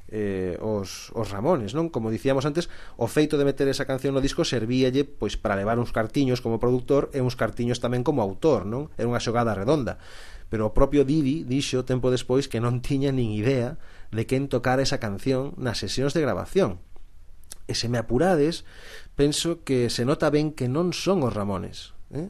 eh, 0.10 0.58
os, 0.62 1.10
os 1.18 1.28
Ramones, 1.34 1.74
non? 1.74 1.90
Como 1.90 2.14
dicíamos 2.14 2.46
antes, 2.46 2.70
o 2.96 3.10
feito 3.10 3.42
de 3.42 3.48
meter 3.48 3.66
esa 3.66 3.90
canción 3.90 4.14
no 4.14 4.22
disco 4.22 4.46
servíalle 4.46 5.06
pois 5.06 5.34
para 5.38 5.58
levar 5.58 5.82
uns 5.82 5.90
cartiños 5.90 6.42
como 6.42 6.62
produtor 6.62 7.10
e 7.14 7.22
uns 7.22 7.34
cartiños 7.34 7.82
tamén 7.82 8.06
como 8.06 8.22
autor, 8.22 8.70
non? 8.70 8.94
Era 8.98 9.10
unha 9.10 9.24
xogada 9.24 9.58
redonda. 9.58 9.98
Pero 10.54 10.70
o 10.70 10.76
propio 10.78 11.02
Didi 11.02 11.42
dixo 11.42 11.82
tempo 11.90 12.14
despois 12.14 12.46
que 12.46 12.62
non 12.62 12.82
tiña 12.86 13.10
nin 13.10 13.34
idea 13.34 13.82
de 14.14 14.24
quen 14.30 14.46
tocar 14.46 14.78
esa 14.78 15.02
canción 15.02 15.58
nas 15.58 15.82
sesións 15.82 16.14
de 16.14 16.22
grabación. 16.22 16.78
E 17.66 17.74
se 17.74 17.90
me 17.90 17.98
apurades, 17.98 18.62
penso 19.18 19.66
que 19.66 19.90
se 19.90 20.06
nota 20.06 20.30
ben 20.30 20.54
que 20.54 20.70
non 20.70 20.94
son 20.94 21.26
os 21.26 21.34
Ramones, 21.34 21.98
eh? 22.14 22.30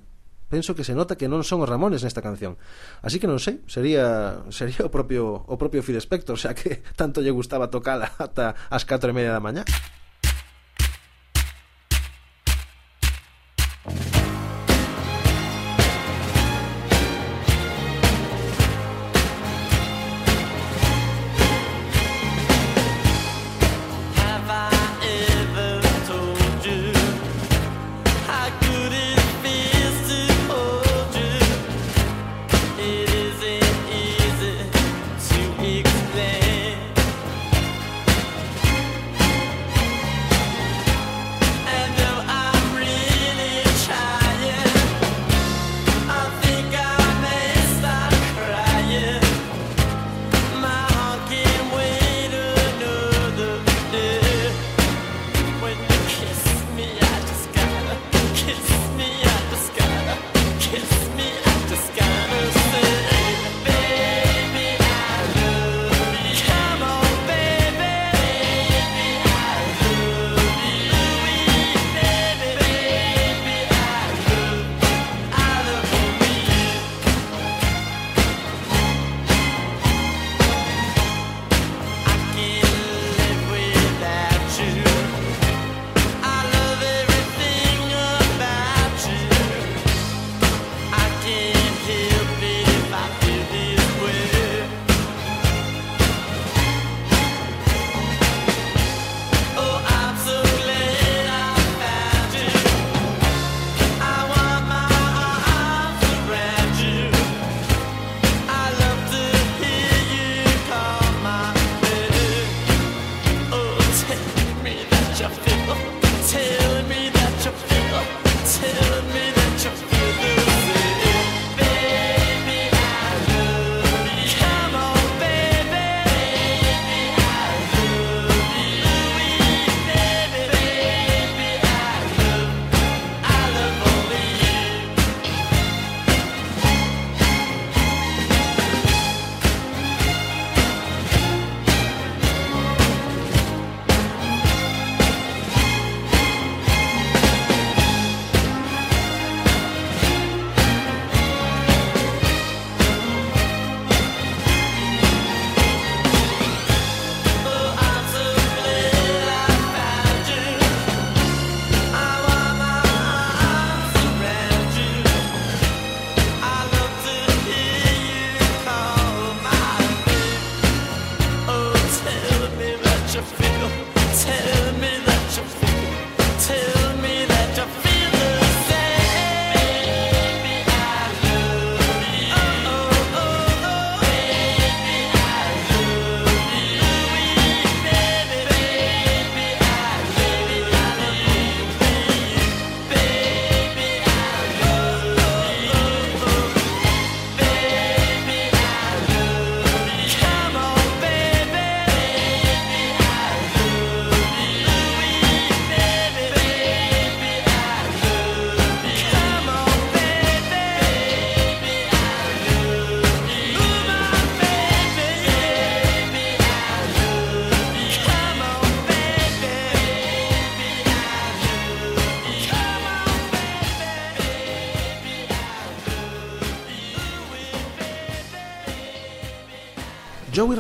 penso 0.50 0.76
que 0.76 0.84
se 0.84 0.94
nota 0.94 1.18
que 1.18 1.28
non 1.28 1.42
son 1.42 1.66
os 1.66 1.70
Ramones 1.70 2.06
nesta 2.06 2.22
canción. 2.22 2.56
Así 3.02 3.18
que 3.18 3.28
non 3.28 3.42
sei, 3.42 3.62
sería 3.66 4.42
sería 4.54 4.86
o 4.86 4.92
propio 4.94 5.46
o 5.46 5.56
propio 5.58 5.82
Phil 5.82 5.98
Spector, 5.98 6.38
xa 6.38 6.54
que 6.54 6.86
tanto 7.00 7.22
lle 7.24 7.34
gustaba 7.34 7.72
tocala 7.74 8.14
ata 8.22 8.54
as 8.70 8.86
4 8.86 9.12
e 9.12 9.16
media 9.16 9.34
da 9.34 9.42
mañá. 9.42 9.66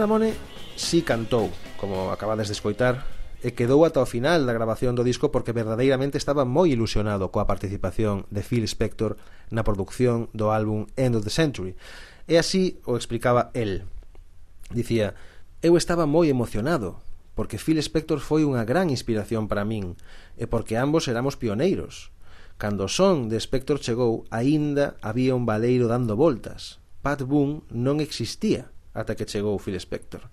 Ramone 0.05 0.35
si 0.77 1.01
cantou, 1.01 1.49
como 1.81 2.13
acabades 2.13 2.45
de 2.45 2.53
escoitar, 2.53 3.09
e 3.41 3.57
quedou 3.57 3.89
ata 3.89 4.05
o 4.05 4.05
final 4.05 4.45
da 4.45 4.53
grabación 4.53 4.93
do 4.93 5.01
disco 5.01 5.33
porque 5.33 5.49
verdadeiramente 5.49 6.21
estaba 6.21 6.45
moi 6.45 6.69
ilusionado 6.69 7.33
coa 7.33 7.49
participación 7.49 8.29
de 8.29 8.45
Phil 8.45 8.61
Spector 8.69 9.17
na 9.49 9.65
producción 9.65 10.29
do 10.29 10.53
álbum 10.53 10.85
End 10.93 11.17
of 11.17 11.25
the 11.25 11.33
Century. 11.33 11.73
E 12.29 12.37
así 12.37 12.77
o 12.85 13.01
explicaba 13.01 13.49
el. 13.57 13.89
Dicía, 14.69 15.17
eu 15.65 15.73
estaba 15.73 16.05
moi 16.05 16.29
emocionado, 16.29 17.01
porque 17.33 17.57
Phil 17.57 17.81
Spector 17.81 18.21
foi 18.21 18.45
unha 18.45 18.61
gran 18.61 18.93
inspiración 18.93 19.49
para 19.49 19.65
min, 19.65 19.97
e 20.37 20.45
porque 20.45 20.77
ambos 20.77 21.09
éramos 21.09 21.33
pioneiros. 21.33 22.13
Cando 22.61 22.85
o 22.85 22.93
son 22.93 23.25
de 23.25 23.41
Spector 23.41 23.81
chegou, 23.81 24.29
aínda 24.29 25.01
había 25.01 25.33
un 25.33 25.49
baleiro 25.49 25.89
dando 25.89 26.13
voltas. 26.13 26.77
Pat 27.01 27.25
Boone 27.25 27.65
non 27.73 27.97
existía 28.05 28.69
ata 28.95 29.13
que 29.13 29.27
chegou 29.27 29.59
Phil 29.59 29.75
Spector. 29.75 30.31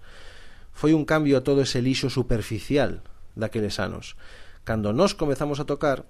Foi 0.72 0.94
un 0.94 1.04
cambio 1.04 1.36
a 1.36 1.44
todo 1.44 1.60
ese 1.60 1.82
lixo 1.82 2.08
superficial 2.08 3.02
daqueles 3.34 3.82
anos. 3.82 4.16
Cando 4.64 4.94
nós 4.94 5.12
comezamos 5.18 5.58
a 5.58 5.66
tocar, 5.66 6.06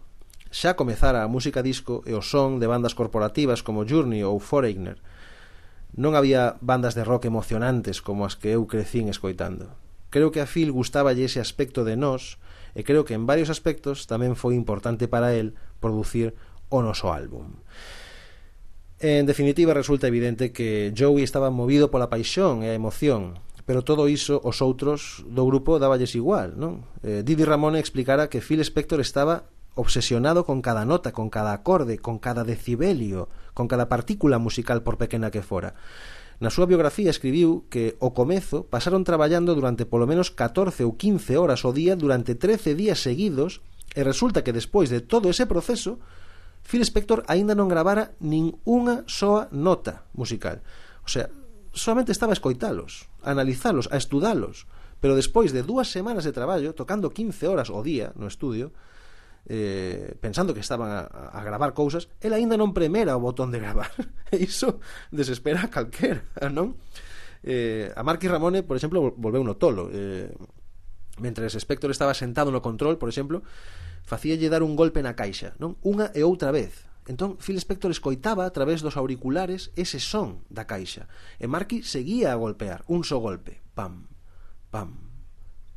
xa 0.53 0.77
comezara 0.77 1.25
a 1.25 1.33
música 1.33 1.65
disco 1.65 2.05
e 2.05 2.13
o 2.13 2.21
son 2.21 2.61
de 2.61 2.69
bandas 2.69 2.93
corporativas 2.93 3.65
como 3.65 3.89
Journey 3.89 4.21
ou 4.23 4.37
Foreigner. 4.37 5.01
Non 5.97 6.13
había 6.13 6.61
bandas 6.61 6.93
de 6.93 7.03
rock 7.09 7.25
emocionantes 7.25 8.05
como 8.05 8.29
as 8.29 8.37
que 8.37 8.53
eu 8.53 8.69
crecín 8.69 9.09
escoitando. 9.09 9.73
Creo 10.13 10.29
que 10.29 10.45
a 10.45 10.47
Phil 10.47 10.69
gustaba 10.69 11.17
ese 11.17 11.41
aspecto 11.41 11.89
de 11.89 11.97
nós 11.97 12.37
e 12.77 12.85
creo 12.85 13.09
que 13.09 13.17
en 13.17 13.25
varios 13.25 13.49
aspectos 13.49 14.05
tamén 14.05 14.37
foi 14.37 14.53
importante 14.53 15.09
para 15.09 15.33
el 15.33 15.57
producir 15.81 16.37
o 16.69 16.85
noso 16.85 17.09
álbum. 17.09 17.57
En 19.03 19.27
definitiva, 19.27 19.75
resulta 19.75 20.07
evidente 20.07 20.53
que 20.53 20.95
Joey 20.97 21.25
estaba 21.25 21.51
movido 21.51 21.91
pola 21.91 22.07
paixón 22.07 22.63
e 22.63 22.71
a 22.71 22.79
emoción, 22.79 23.35
pero 23.67 23.83
todo 23.83 24.07
iso 24.07 24.39
os 24.47 24.63
outros 24.63 25.27
do 25.27 25.43
grupo 25.43 25.83
dáballes 25.83 26.15
igual, 26.15 26.55
non? 26.55 26.87
Eh, 27.03 27.27
Didi 27.27 27.43
Ramone 27.43 27.83
explicara 27.83 28.31
que 28.31 28.39
Phil 28.39 28.63
Spector 28.63 29.03
estaba 29.03 29.51
obsesionado 29.75 30.47
con 30.47 30.63
cada 30.63 30.87
nota, 30.87 31.11
con 31.11 31.35
cada 31.35 31.51
acorde, 31.51 31.99
con 31.99 32.23
cada 32.23 32.47
decibelio, 32.47 33.27
con 33.59 33.67
cada 33.67 33.91
partícula 33.91 34.39
musical 34.39 34.87
por 34.87 35.03
pequena 35.03 35.35
que 35.35 35.43
fora. 35.43 35.75
Na 36.39 36.55
súa 36.55 36.71
biografía 36.71 37.11
escribiu 37.11 37.67
que 37.75 37.99
o 37.99 38.15
comezo 38.15 38.71
pasaron 38.71 39.03
traballando 39.03 39.59
durante 39.59 39.83
polo 39.83 40.07
menos 40.07 40.31
14 40.31 40.87
ou 40.87 40.95
15 40.95 41.43
horas 41.43 41.67
o 41.67 41.75
día 41.75 41.99
durante 41.99 42.39
13 42.39 42.79
días 42.79 43.03
seguidos 43.03 43.67
e 43.99 44.07
resulta 44.07 44.47
que 44.47 44.55
despois 44.55 44.95
de 44.95 45.03
todo 45.03 45.27
ese 45.27 45.51
proceso 45.51 45.99
Phil 46.63 46.83
Spector 46.87 47.27
aínda 47.27 47.59
non 47.59 47.69
gravara 47.69 48.15
nin 48.23 48.55
unha 48.65 49.03
soa 49.11 49.51
nota 49.51 50.07
musical. 50.15 50.63
O 51.03 51.11
sea, 51.11 51.29
solamente 51.75 52.15
estaba 52.15 52.33
a 52.33 52.39
escoitalos, 52.39 53.11
a 53.23 53.35
analizalos, 53.35 53.91
a 53.91 53.99
estudalos. 53.99 54.71
Pero 55.03 55.19
despois 55.19 55.51
de 55.51 55.67
dúas 55.67 55.91
semanas 55.91 56.23
de 56.23 56.31
traballo, 56.31 56.79
tocando 56.79 57.11
15 57.11 57.51
horas 57.51 57.69
o 57.75 57.83
día 57.83 58.15
no 58.15 58.31
estudio, 58.31 58.71
eh, 59.51 60.15
pensando 60.23 60.55
que 60.55 60.63
estaban 60.63 60.91
a, 60.91 61.01
a 61.35 61.43
gravar 61.43 61.75
cousas, 61.75 62.07
el 62.23 62.33
aínda 62.33 62.55
non 62.55 62.71
premera 62.71 63.19
o 63.19 63.21
botón 63.21 63.51
de 63.51 63.59
gravar. 63.59 63.91
E 64.33 64.41
iso 64.49 64.81
desespera 65.13 65.67
a 65.67 65.69
calquera, 65.69 66.25
non? 66.49 66.79
Eh, 67.43 67.91
a 67.93 68.01
Marquis 68.07 68.31
Ramone, 68.31 68.63
por 68.63 68.79
exemplo, 68.79 69.13
volveu 69.19 69.43
no 69.43 69.59
tolo. 69.59 69.91
Eh, 69.93 70.31
mentre 71.19 71.51
Spector 71.51 71.91
estaba 71.91 72.15
sentado 72.15 72.49
no 72.55 72.63
control, 72.63 72.97
por 72.97 73.11
exemplo, 73.11 73.43
facíalle 74.03 74.51
dar 74.51 74.63
un 74.63 74.77
golpe 74.77 75.01
na 75.01 75.15
caixa, 75.15 75.55
non? 75.63 75.79
Unha 75.87 76.11
e 76.13 76.27
outra 76.27 76.51
vez. 76.51 76.91
Entón, 77.07 77.35
Phil 77.43 77.59
Spector 77.59 77.91
escoitaba 77.91 78.47
a 78.47 78.55
través 78.55 78.79
dos 78.79 78.95
auriculares 78.95 79.75
ese 79.75 79.99
son 79.99 80.47
da 80.47 80.71
caixa, 80.71 81.11
e 81.43 81.51
Marky 81.51 81.83
seguía 81.83 82.31
a 82.31 82.39
golpear, 82.39 82.87
un 82.87 83.03
só 83.03 83.19
golpe, 83.19 83.59
pam, 83.75 84.07
pam, 84.71 85.11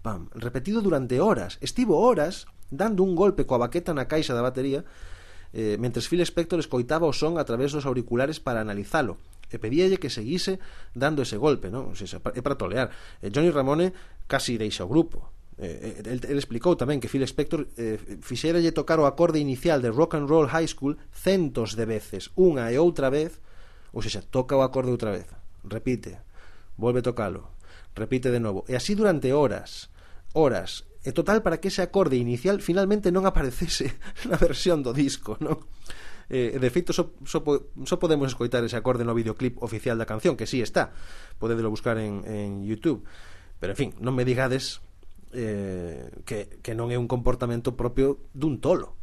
pam, 0.06 0.30
repetido 0.38 0.86
durante 0.86 1.18
horas. 1.18 1.58
Estivo 1.66 1.98
horas 1.98 2.46
dando 2.70 3.02
un 3.02 3.18
golpe 3.18 3.50
coa 3.50 3.62
baqueta 3.66 3.98
na 3.98 4.06
caixa 4.06 4.38
da 4.38 4.46
batería, 4.46 4.86
eh, 5.50 5.82
mentres 5.82 6.06
Phil 6.06 6.22
Spector 6.22 6.62
escoitaba 6.62 7.10
o 7.10 7.16
son 7.16 7.42
a 7.42 7.46
través 7.46 7.74
dos 7.74 7.90
auriculares 7.90 8.38
para 8.38 8.62
analizalo 8.62 9.18
e 9.50 9.58
pedíalle 9.58 9.98
que 9.98 10.14
seguise 10.14 10.62
dando 10.94 11.26
ese 11.26 11.42
golpe, 11.42 11.74
non? 11.74 11.94
O 11.94 11.96
sea, 11.98 12.22
é 12.22 12.42
para 12.46 12.58
tolear. 12.58 12.94
E 13.22 13.34
Johnny 13.34 13.50
Ramone 13.50 13.98
casi 14.30 14.58
deixa 14.62 14.86
o 14.86 14.92
grupo 14.92 15.35
Eh, 15.58 16.03
eh 16.03 16.10
el, 16.12 16.20
el 16.28 16.38
explicou 16.38 16.76
tamén 16.76 16.99
que 16.99 17.08
Phil 17.08 17.24
Spector 17.24 17.72
eh, 17.80 17.95
fixeralle 18.20 18.76
tocar 18.76 18.99
o 18.99 19.08
acorde 19.08 19.39
inicial 19.39 19.80
de 19.80 19.88
Rock 19.88 20.20
and 20.20 20.28
Roll 20.28 20.51
High 20.51 20.68
School 20.68 20.99
centos 21.16 21.80
de 21.80 21.88
veces, 21.88 22.36
unha 22.36 22.68
e 22.72 22.76
outra 22.76 23.08
vez, 23.08 23.39
ou 23.95 24.03
seja, 24.03 24.20
toca 24.20 24.60
o 24.60 24.66
acorde 24.68 24.91
outra 24.91 25.16
vez, 25.16 25.32
repite, 25.64 26.20
volve 26.76 26.99
tocalo, 26.99 27.56
repite 27.95 28.36
de 28.36 28.43
novo, 28.43 28.68
e 28.68 28.76
así 28.76 28.99
durante 28.99 29.32
horas, 29.32 29.88
horas, 30.36 30.84
e 31.08 31.16
total 31.16 31.39
para 31.39 31.64
que 31.64 31.72
ese 31.72 31.80
acorde 31.80 32.20
inicial 32.20 32.60
finalmente 32.60 33.08
non 33.08 33.24
aparecese 33.24 33.95
na 34.30 34.36
versión 34.36 34.84
do 34.84 34.91
disco, 34.91 35.39
non? 35.39 35.64
Eh, 36.28 36.58
de 36.58 36.70
feito, 36.74 36.91
só, 36.91 37.16
so, 37.24 37.39
só, 37.39 37.39
so, 37.39 37.64
só 37.86 37.95
so 37.95 38.01
podemos 38.01 38.28
escoitar 38.28 38.66
ese 38.66 38.76
acorde 38.76 39.08
no 39.08 39.16
videoclip 39.16 39.62
oficial 39.64 39.95
da 39.95 40.10
canción, 40.10 40.36
que 40.36 40.49
sí 40.49 40.60
está, 40.60 40.91
podedelo 41.39 41.72
buscar 41.72 41.95
en, 41.95 42.26
en 42.28 42.66
Youtube. 42.66 43.06
Pero, 43.62 43.72
en 43.72 43.78
fin, 43.78 43.89
non 44.01 44.18
me 44.18 44.28
digades 44.28 44.84
eh, 45.34 46.12
que, 46.26 46.60
que 46.62 46.74
non 46.76 46.92
é 46.92 46.98
un 47.00 47.08
comportamento 47.08 47.74
propio 47.74 48.20
dun 48.36 48.60
tolo. 48.60 48.98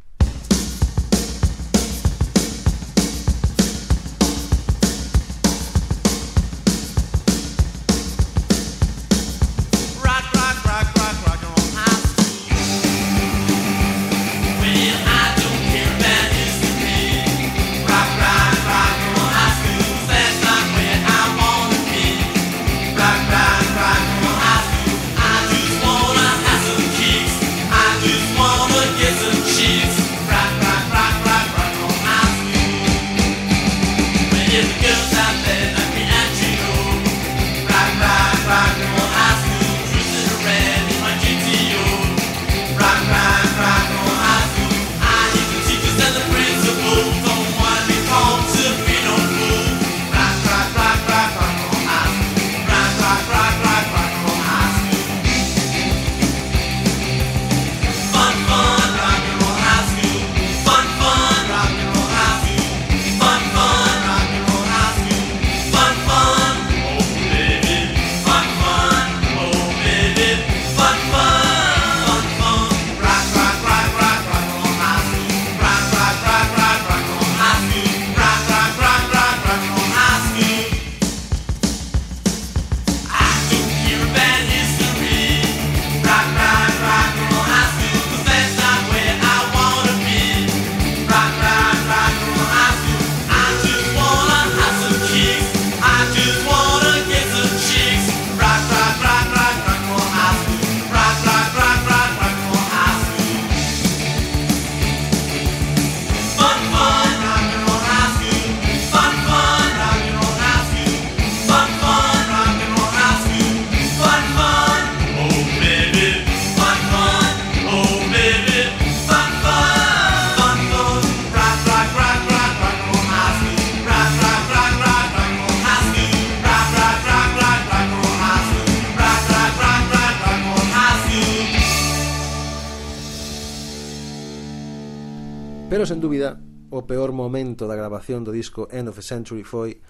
Pero, 135.83 135.91
sen 135.91 135.99
dúbida, 135.99 136.39
o 136.71 136.87
peor 136.87 137.11
momento 137.11 137.67
da 137.67 137.75
grabación 137.75 138.23
do 138.23 138.31
disco 138.31 138.71
End 138.71 138.87
of 138.87 138.95
the 138.95 139.03
Century 139.03 139.43
foi 139.43 139.83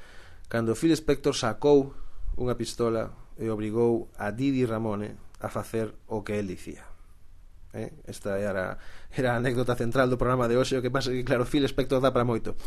cando 0.50 0.74
Phil 0.74 0.90
Spector 0.98 1.38
sacou 1.38 1.94
unha 2.34 2.58
pistola 2.58 3.14
e 3.38 3.46
obrigou 3.54 4.10
a 4.18 4.34
Didi 4.34 4.66
Ramone 4.66 5.14
a 5.38 5.54
facer 5.54 5.94
o 6.10 6.26
que 6.26 6.42
el 6.42 6.50
dicía. 6.50 6.82
Eh? 7.78 7.94
Esta 8.10 8.42
era, 8.42 8.82
era 9.14 9.38
a 9.38 9.38
anécdota 9.38 9.78
central 9.78 10.10
do 10.10 10.18
programa 10.18 10.50
de 10.50 10.58
hoxe, 10.58 10.74
o 10.74 10.82
que 10.82 10.90
pasa 10.90 11.14
que, 11.14 11.22
claro, 11.22 11.46
Phil 11.46 11.62
Spector 11.70 12.02
dá 12.02 12.10
para 12.10 12.26
moito. 12.26 12.58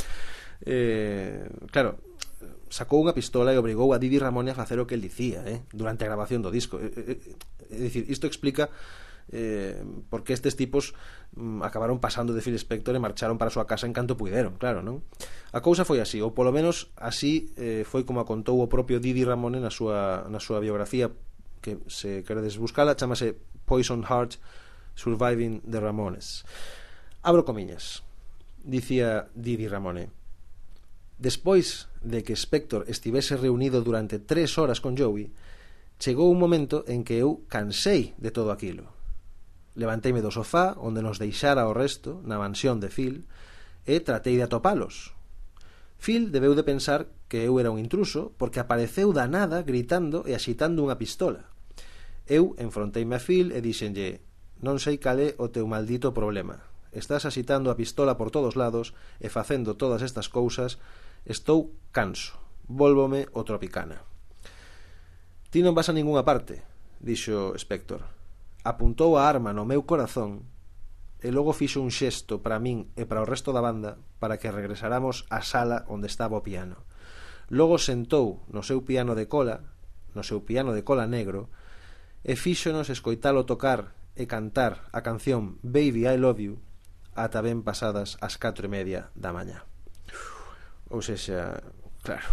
Eh, 0.63 1.51
claro, 1.75 1.99
sacou 2.71 3.03
unha 3.03 3.11
pistola 3.11 3.51
e 3.51 3.59
obrigou 3.59 3.91
a 3.91 3.99
Didi 3.99 4.23
Ramone 4.23 4.55
a 4.55 4.59
facer 4.63 4.79
o 4.79 4.87
que 4.87 4.95
el 4.95 5.03
dicía, 5.03 5.43
eh? 5.51 5.67
durante 5.75 6.07
a 6.07 6.11
grabación 6.15 6.47
do 6.47 6.55
disco. 6.55 6.79
Eh, 6.79 6.95
eh, 6.95 7.75
é 7.75 7.91
dicir, 7.91 8.07
isto 8.07 8.31
explica 8.31 8.71
eh, 9.33 9.83
porque 10.09 10.33
estes 10.33 10.57
tipos 10.57 10.95
mm, 11.35 11.63
acabaron 11.63 11.99
pasando 11.99 12.35
de 12.35 12.43
Phil 12.43 12.59
Spector 12.59 12.95
e 12.95 13.03
marcharon 13.03 13.39
para 13.39 13.51
a 13.51 13.55
súa 13.55 13.67
casa 13.67 13.87
en 13.87 13.95
canto 13.95 14.15
puideron, 14.15 14.55
claro, 14.55 14.87
non? 14.87 15.03
A 15.51 15.59
cousa 15.59 15.83
foi 15.83 15.99
así, 15.99 16.23
ou 16.23 16.31
polo 16.31 16.55
menos 16.55 16.95
así 16.95 17.51
eh, 17.59 17.83
foi 17.83 18.07
como 18.07 18.23
a 18.23 18.29
contou 18.29 18.63
o 18.63 18.71
propio 18.71 19.03
Didi 19.03 19.27
Ramone 19.27 19.59
na 19.59 19.73
súa, 19.73 20.31
na 20.31 20.39
súa 20.39 20.63
biografía 20.63 21.11
que 21.59 21.83
se 21.91 22.23
queredes 22.23 22.55
buscala, 22.55 22.95
chamase 22.95 23.35
Poison 23.67 24.07
Heart 24.07 24.39
Surviving 24.95 25.67
the 25.67 25.83
Ramones. 25.83 26.47
Abro 27.27 27.43
comiñas. 27.43 28.07
Dicía 28.63 29.31
Didi 29.35 29.67
Ramone. 29.67 30.11
Despois 31.19 31.91
de 32.03 32.23
que 32.23 32.37
Spector 32.37 32.87
estivese 32.87 33.37
reunido 33.37 33.83
durante 33.83 34.19
tres 34.19 34.59
horas 34.59 34.81
con 34.81 34.95
Joey, 34.95 35.33
chegou 35.99 36.31
un 36.31 36.39
momento 36.39 36.87
en 36.87 37.03
que 37.03 37.19
eu 37.19 37.43
cansei 37.51 38.15
de 38.21 38.31
todo 38.31 38.53
aquilo 38.53 38.96
Levanteime 39.77 40.25
do 40.25 40.33
sofá 40.33 40.73
onde 40.81 41.05
nos 41.05 41.21
deixara 41.21 41.69
o 41.69 41.77
resto, 41.77 42.25
na 42.25 42.41
mansión 42.41 42.81
de 42.81 42.89
Phil, 42.89 43.29
e 43.85 44.01
tratei 44.01 44.41
de 44.41 44.49
atopalos. 44.49 45.13
Phil 46.01 46.33
debeu 46.33 46.57
de 46.57 46.65
pensar 46.65 47.07
que 47.29 47.45
eu 47.45 47.61
era 47.61 47.69
un 47.69 47.77
intruso 47.77 48.33
porque 48.41 48.57
apareceu 48.57 49.13
da 49.13 49.29
nada 49.29 49.61
gritando 49.61 50.25
e 50.25 50.33
axitando 50.33 50.81
unha 50.81 50.97
pistola. 50.97 51.53
Eu 52.25 52.57
enfronteime 52.57 53.15
a 53.15 53.21
Phil 53.21 53.53
e 53.53 53.61
dixenlle 53.61 54.25
«Non 54.65 54.81
sei 54.81 54.97
cal 54.97 55.21
é 55.21 55.37
o 55.37 55.53
teu 55.53 55.69
maldito 55.69 56.17
problema. 56.17 56.65
Estás 56.89 57.29
axitando 57.29 57.69
a 57.69 57.77
pistola 57.77 58.17
por 58.17 58.33
todos 58.33 58.57
lados 58.57 58.97
e 59.21 59.29
facendo 59.29 59.77
todas 59.77 60.01
estas 60.01 60.33
cousas. 60.33 60.81
Estou 61.29 61.77
canso. 61.93 62.41
Vólvome 62.65 63.29
o 63.37 63.45
Tropicana». 63.45 64.01
«Ti 65.53 65.61
non 65.61 65.77
vas 65.77 65.93
a 65.93 65.97
ningunha 65.97 66.25
parte», 66.25 66.65
dixo 67.05 67.53
Spector 67.61 68.16
apuntou 68.67 69.15
a 69.15 69.31
arma 69.31 69.55
no 69.55 69.63
meu 69.63 69.87
corazón 69.87 70.43
e 71.23 71.31
logo 71.31 71.55
fixo 71.55 71.79
un 71.79 71.95
xesto 71.95 72.43
para 72.43 72.59
min 72.59 72.91
e 72.99 73.07
para 73.07 73.23
o 73.23 73.29
resto 73.31 73.55
da 73.55 73.63
banda 73.63 74.03
para 74.19 74.43
que 74.43 74.51
regresáramos 74.51 75.23
á 75.31 75.39
sala 75.47 75.87
onde 75.87 76.11
estaba 76.11 76.35
o 76.35 76.43
piano. 76.43 76.83
Logo 77.47 77.79
sentou 77.79 78.43
no 78.51 78.67
seu 78.67 78.83
piano 78.83 79.15
de 79.15 79.31
cola, 79.31 79.71
no 80.19 80.27
seu 80.27 80.43
piano 80.43 80.75
de 80.75 80.83
cola 80.83 81.07
negro, 81.07 81.47
e 82.27 82.35
fíxonos 82.35 82.91
escoitalo 82.91 83.47
tocar 83.47 83.95
e 84.19 84.27
cantar 84.27 84.91
a 84.91 85.07
canción 85.07 85.63
Baby 85.63 86.11
I 86.11 86.19
Love 86.19 86.43
You 86.43 86.55
ata 87.15 87.39
ben 87.41 87.63
pasadas 87.63 88.19
as 88.19 88.35
catro 88.35 88.67
e 88.67 88.75
media 88.75 89.15
da 89.15 89.31
mañá. 89.31 89.63
Ou 90.91 91.07
sexa, 91.07 91.63
claro, 92.03 92.27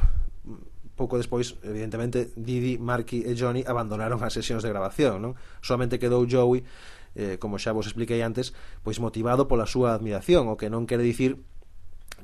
pouco 0.93 1.17
despois, 1.17 1.57
evidentemente, 1.65 2.29
Didi, 2.37 2.77
Marky 2.77 3.25
e 3.25 3.33
Johnny 3.33 3.65
abandonaron 3.65 4.21
as 4.21 4.33
sesións 4.37 4.61
de 4.61 4.69
grabación, 4.69 5.21
non? 5.21 5.33
Solamente 5.59 5.97
quedou 5.97 6.25
Joey, 6.29 6.61
eh, 7.17 7.37
como 7.41 7.57
xa 7.57 7.73
vos 7.73 7.89
expliquei 7.89 8.21
antes, 8.21 8.53
pois 8.85 9.01
motivado 9.01 9.49
pola 9.49 9.65
súa 9.65 9.97
admiración, 9.97 10.49
o 10.49 10.57
que 10.57 10.69
non 10.69 10.85
quere 10.85 11.05
dicir 11.05 11.41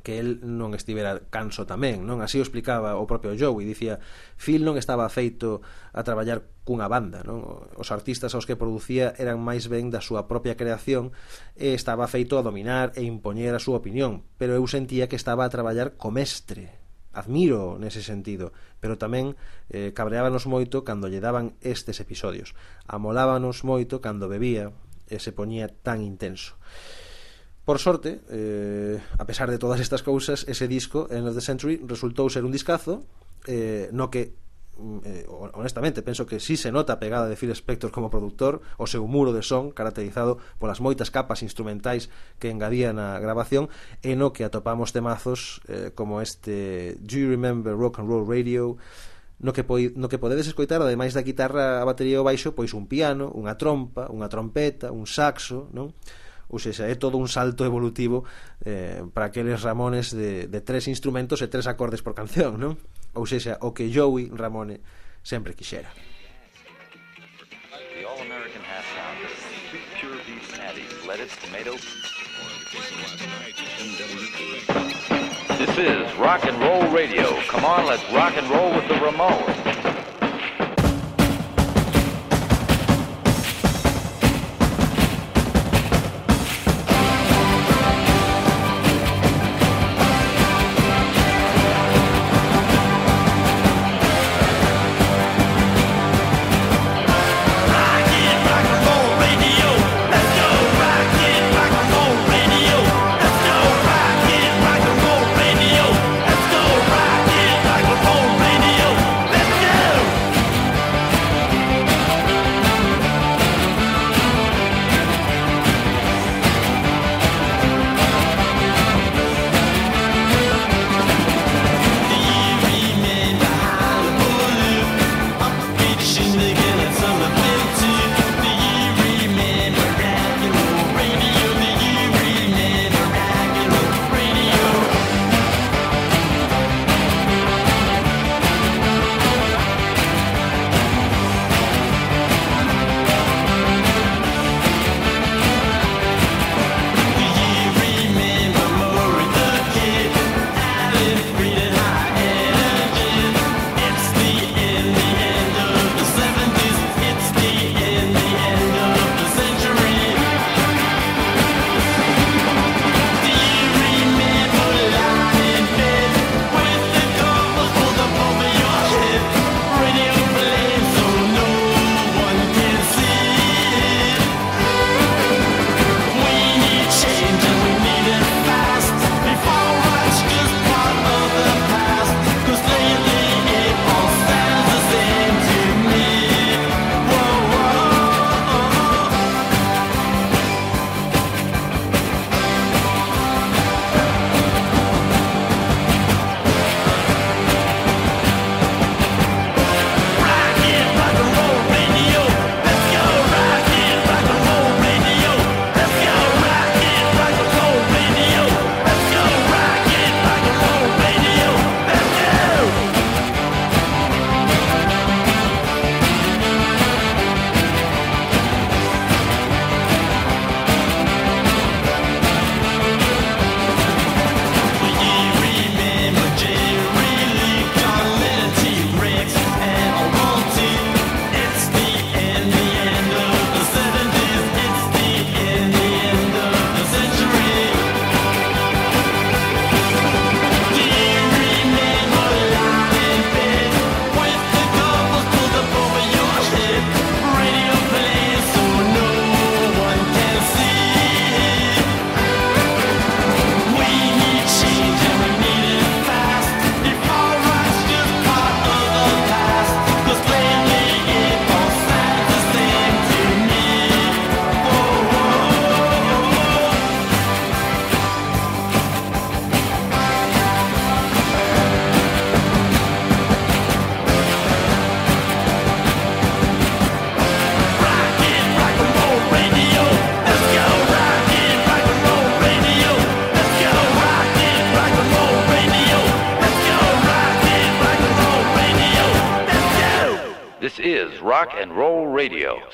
que 0.02 0.20
el 0.20 0.40
non 0.42 0.74
estivera 0.74 1.28
canso 1.30 1.68
tamén, 1.68 2.08
non? 2.08 2.24
Así 2.24 2.40
o 2.40 2.46
explicaba 2.46 2.96
o 2.98 3.10
propio 3.10 3.36
Joey, 3.36 3.68
dicía, 3.68 4.00
Phil 4.40 4.64
non 4.64 4.80
estaba 4.80 5.10
feito 5.12 5.62
a 5.92 6.02
traballar 6.08 6.48
cunha 6.64 6.88
banda, 6.88 7.26
non? 7.28 7.44
Os 7.76 7.90
artistas 7.92 8.34
aos 8.34 8.48
que 8.48 8.56
producía 8.56 9.14
eran 9.20 9.44
máis 9.44 9.68
ben 9.68 9.92
da 9.92 10.00
súa 10.00 10.26
propia 10.30 10.56
creación 10.56 11.12
e 11.58 11.76
estaba 11.76 12.08
feito 12.08 12.40
a 12.40 12.46
dominar 12.46 12.96
e 12.96 13.04
impoñer 13.04 13.52
a 13.54 13.62
súa 13.62 13.84
opinión, 13.84 14.24
pero 14.40 14.56
eu 14.56 14.66
sentía 14.66 15.12
que 15.12 15.20
estaba 15.20 15.44
a 15.44 15.54
traballar 15.54 16.00
co 16.00 16.14
mestre, 16.14 16.79
admiro 17.14 17.78
nese 17.82 18.06
sentido, 18.06 18.54
pero 18.80 18.98
tamén 18.98 19.34
eh, 19.74 19.92
cabreábanos 19.92 20.46
moito 20.46 20.86
cando 20.86 21.10
lle 21.10 21.24
daban 21.24 21.58
estes 21.62 21.98
episodios. 22.00 22.54
Amolábanos 22.86 23.66
moito 23.66 24.00
cando 24.00 24.30
bebía 24.30 24.72
e 25.10 25.18
se 25.18 25.34
poñía 25.34 25.68
tan 25.70 26.06
intenso. 26.06 26.56
Por 27.66 27.78
sorte, 27.78 28.22
eh, 28.34 28.98
a 29.18 29.26
pesar 29.30 29.50
de 29.54 29.62
todas 29.62 29.78
estas 29.78 30.02
cousas, 30.02 30.46
ese 30.50 30.68
disco, 30.68 31.06
End 31.14 31.28
of 31.30 31.38
the 31.38 31.42
Century, 31.46 31.78
resultou 31.86 32.30
ser 32.30 32.42
un 32.42 32.54
discazo 32.54 33.06
eh, 33.46 33.90
no 33.94 34.10
que 34.10 34.34
Mm, 34.80 35.00
eh, 35.04 35.26
honestamente, 35.54 36.02
penso 36.02 36.26
que 36.26 36.40
sí 36.40 36.56
se 36.56 36.72
nota 36.72 36.94
a 36.94 37.00
pegada 37.00 37.28
de 37.28 37.36
Phil 37.36 37.52
Spector 37.52 37.92
como 37.92 38.08
produtor 38.08 38.64
o 38.80 38.88
seu 38.88 39.04
muro 39.12 39.36
de 39.36 39.44
son 39.44 39.76
caracterizado 39.76 40.40
polas 40.56 40.80
moitas 40.80 41.12
capas 41.12 41.44
instrumentais 41.44 42.08
que 42.40 42.48
engadía 42.48 42.96
na 42.96 43.20
grabación 43.20 43.68
e 44.00 44.16
no 44.16 44.32
que 44.32 44.48
atopamos 44.48 44.96
temazos 44.96 45.60
eh, 45.68 45.92
como 45.92 46.24
este 46.24 46.96
Do 47.04 47.20
You 47.20 47.28
Remember 47.36 47.76
Rock 47.76 48.00
and 48.00 48.08
Roll 48.08 48.24
Radio 48.24 48.80
no 49.44 49.52
que, 49.52 49.68
poi, 49.68 49.92
no 50.00 50.08
que 50.08 50.20
podedes 50.20 50.48
escoitar 50.48 50.80
ademais 50.80 51.12
da 51.12 51.28
guitarra, 51.28 51.84
a 51.84 51.86
batería 51.88 52.20
e 52.20 52.22
o 52.24 52.28
baixo 52.28 52.56
pois 52.56 52.72
un 52.72 52.88
piano, 52.88 53.28
unha 53.36 53.60
trompa, 53.60 54.08
unha 54.08 54.32
trompeta 54.32 54.96
un 54.96 55.04
saxo, 55.04 55.68
non? 55.76 55.92
ou 56.50 56.58
seja, 56.58 56.88
é 56.88 56.96
todo 56.96 57.20
un 57.20 57.28
salto 57.28 57.68
evolutivo 57.68 58.26
eh, 58.64 59.04
para 59.12 59.28
aqueles 59.28 59.60
ramones 59.62 60.16
de, 60.16 60.48
de 60.48 60.60
tres 60.64 60.88
instrumentos 60.88 61.44
e 61.44 61.52
tres 61.52 61.68
acordes 61.68 62.00
por 62.00 62.16
canción, 62.16 62.56
non? 62.58 62.80
Ou 63.16 63.26
sexa, 63.26 63.58
o 63.62 63.72
que 63.72 63.90
Joey 63.90 64.32
Ramone 64.34 64.82
sempre 65.24 65.54
quixera. 65.54 65.90
The 67.94 68.06
All-American 68.06 68.62
half 68.64 68.86
pure 70.00 70.18
beef 70.26 70.58
patties, 70.58 71.06
lettuce. 71.08 71.36
This 75.58 75.78
is 75.78 76.16
rock 76.18 76.46
and 76.46 76.58
roll 76.62 76.88
radio. 76.92 77.40
Come 77.48 77.66
on, 77.66 77.86
let's 77.86 78.04
rock 78.14 78.38
and 78.38 78.50
roll 78.50 78.74
with 78.74 78.88
the 78.88 78.96
Ramones. 78.96 79.79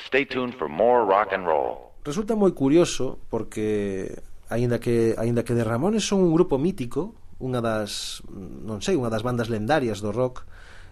Stay 0.06 0.26
tuned 0.30 0.54
for 0.54 0.70
more 0.70 1.04
rock 1.04 1.34
and 1.34 1.46
roll. 1.46 1.98
Resulta 2.06 2.38
moi 2.38 2.54
curioso 2.54 3.18
porque 3.34 4.14
aínda 4.54 4.78
que 4.78 5.18
aínda 5.18 5.42
que 5.42 5.58
de 5.58 5.66
Ramones 5.66 6.06
son 6.06 6.22
un 6.22 6.32
grupo 6.32 6.62
mítico, 6.62 7.18
unha 7.42 7.60
das, 7.60 8.22
non 8.30 8.80
sei, 8.86 8.94
unha 8.94 9.10
das 9.10 9.26
bandas 9.26 9.50
lendarias 9.50 10.00
do 10.06 10.14
rock, 10.14 10.46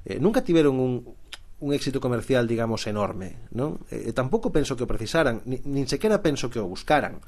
eh, 0.10 0.18
nunca 0.18 0.42
tiveron 0.42 0.82
un 0.82 0.94
un 1.64 1.72
éxito 1.72 2.04
comercial, 2.04 2.44
digamos, 2.44 2.84
enorme, 2.92 3.48
non? 3.56 3.80
E, 3.88 4.10
e 4.10 4.12
tampouco 4.12 4.52
penso 4.52 4.76
que 4.76 4.84
o 4.84 4.90
precisaran, 4.90 5.40
nin, 5.48 5.64
nin 5.64 5.88
sequera 5.88 6.20
penso 6.20 6.52
que 6.52 6.60
o 6.60 6.68
buscaran 6.68 7.24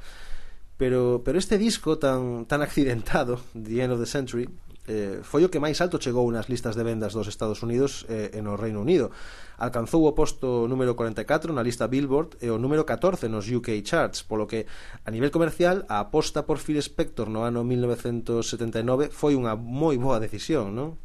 pero 0.77 1.21
pero 1.23 1.39
este 1.39 1.57
disco 1.57 1.97
tan 1.97 2.45
tan 2.45 2.61
accidentado 2.61 3.39
The 3.53 3.83
End 3.83 3.93
of 3.93 3.99
the 3.99 4.05
Century 4.05 4.49
eh, 4.88 5.19
foi 5.21 5.45
o 5.45 5.49
que 5.49 5.61
máis 5.61 5.81
alto 5.81 5.97
chegou 6.01 6.25
nas 6.29 6.47
listas 6.47 6.77
de 6.77 6.83
vendas 6.86 7.13
dos 7.13 7.25
Estados 7.27 7.61
Unidos 7.65 8.05
eh, 8.09 8.33
e 8.33 8.39
no 8.41 8.57
Reino 8.57 8.81
Unido. 8.81 9.09
Alcanzou 9.57 10.05
o 10.05 10.13
posto 10.13 10.69
número 10.69 10.93
44 10.93 11.53
na 11.53 11.65
lista 11.65 11.89
Billboard 11.89 12.38
e 12.41 12.49
o 12.53 12.57
número 12.61 12.86
14 12.86 13.25
nos 13.29 13.49
UK 13.49 13.81
Charts, 13.81 14.21
polo 14.21 14.45
que 14.45 14.65
a 15.03 15.09
nivel 15.09 15.31
comercial 15.33 15.86
a 15.89 15.99
aposta 16.03 16.45
por 16.45 16.61
Phil 16.61 16.81
Spector 16.81 17.29
no 17.29 17.43
ano 17.43 17.65
1979 17.65 19.09
foi 19.09 19.33
unha 19.33 19.57
moi 19.57 19.97
boa 19.97 20.21
decisión, 20.21 20.75
non? 20.75 21.01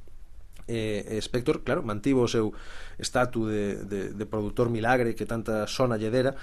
eh, 0.71 1.19
Spector, 1.21 1.63
claro, 1.67 1.83
mantivo 1.83 2.23
o 2.23 2.31
seu 2.31 2.55
estatu 2.99 3.49
de, 3.49 3.83
de, 3.85 4.01
de 4.15 4.25
produtor 4.27 4.71
milagre 4.71 5.19
que 5.19 5.27
tanta 5.27 5.67
sona 5.67 5.99
lle 5.99 6.13
dera 6.15 6.37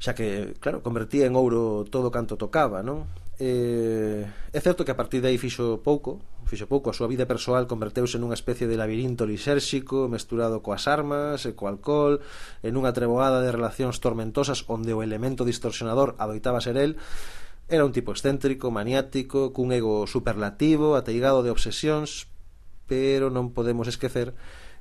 xa 0.00 0.16
que, 0.16 0.56
claro, 0.60 0.80
convertía 0.80 1.28
en 1.28 1.36
ouro 1.36 1.84
todo 1.84 2.08
canto 2.08 2.40
tocaba, 2.40 2.80
non? 2.80 3.04
eh, 3.40 4.28
é 4.52 4.60
certo 4.60 4.84
que 4.84 4.92
a 4.92 4.98
partir 5.00 5.24
de 5.24 5.32
aí 5.32 5.40
fixo 5.40 5.80
pouco 5.80 6.20
fixo 6.50 6.66
pouco, 6.66 6.90
a 6.90 6.96
súa 6.96 7.06
vida 7.06 7.30
persoal 7.30 7.70
converteuse 7.70 8.18
nunha 8.18 8.34
especie 8.34 8.66
de 8.66 8.74
labirinto 8.74 9.22
lisérxico 9.22 10.10
mesturado 10.10 10.60
coas 10.66 10.90
armas 10.90 11.46
e 11.46 11.54
co 11.54 11.70
alcohol 11.70 12.18
en 12.66 12.74
unha 12.74 12.90
treboada 12.90 13.38
de 13.38 13.54
relacións 13.54 14.02
tormentosas 14.02 14.66
onde 14.66 14.90
o 14.90 15.00
elemento 15.06 15.46
distorsionador 15.46 16.18
adoitaba 16.18 16.58
ser 16.58 16.74
el. 16.74 16.98
Era 17.70 17.86
un 17.86 17.94
tipo 17.94 18.10
excéntrico, 18.10 18.74
maniático 18.74 19.54
cun 19.54 19.70
ego 19.70 20.10
superlativo, 20.10 20.98
ateigado 20.98 21.46
de 21.46 21.54
obsesións 21.54 22.26
pero 22.90 23.30
non 23.30 23.54
podemos 23.54 23.86
esquecer 23.86 24.34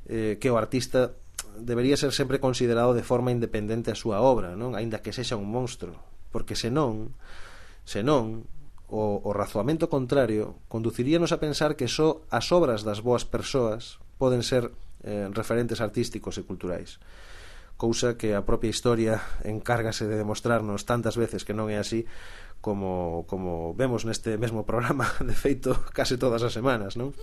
eh, 0.10 0.42
que 0.42 0.50
o 0.50 0.58
artista 0.58 1.14
debería 1.54 2.02
ser 2.02 2.18
sempre 2.18 2.42
considerado 2.42 2.98
de 2.98 3.06
forma 3.06 3.30
independente 3.30 3.94
a 3.94 4.00
súa 4.00 4.26
obra, 4.26 4.58
non? 4.58 4.74
Aínda 4.74 5.06
que 5.06 5.14
sexa 5.14 5.38
un 5.38 5.46
monstro, 5.46 6.02
porque 6.34 6.58
senón 6.58 7.14
Senón, 7.90 8.46
o, 8.86 9.18
o 9.26 9.34
razoamento 9.34 9.90
contrario 9.90 10.62
conduciríanos 10.70 11.34
a 11.34 11.42
pensar 11.42 11.74
que 11.74 11.90
só 11.90 12.22
as 12.30 12.54
obras 12.54 12.86
das 12.86 13.02
boas 13.02 13.26
persoas 13.26 13.98
poden 14.22 14.46
ser 14.46 14.70
eh, 15.02 15.26
referentes 15.34 15.82
artísticos 15.82 16.38
e 16.38 16.46
culturais 16.46 17.02
cousa 17.82 18.14
que 18.14 18.36
a 18.36 18.46
propia 18.46 18.70
historia 18.70 19.24
encárgase 19.42 20.06
de 20.06 20.22
demostrarnos 20.22 20.84
tantas 20.86 21.18
veces 21.18 21.42
que 21.42 21.58
non 21.58 21.74
é 21.74 21.82
así 21.82 22.06
como, 22.62 23.26
como 23.26 23.74
vemos 23.74 24.06
neste 24.06 24.38
mesmo 24.38 24.70
programa 24.70 25.10
de 25.26 25.34
feito 25.34 25.74
case 25.90 26.22
todas 26.22 26.46
as 26.46 26.54
semanas 26.54 26.94
non? 26.94 27.16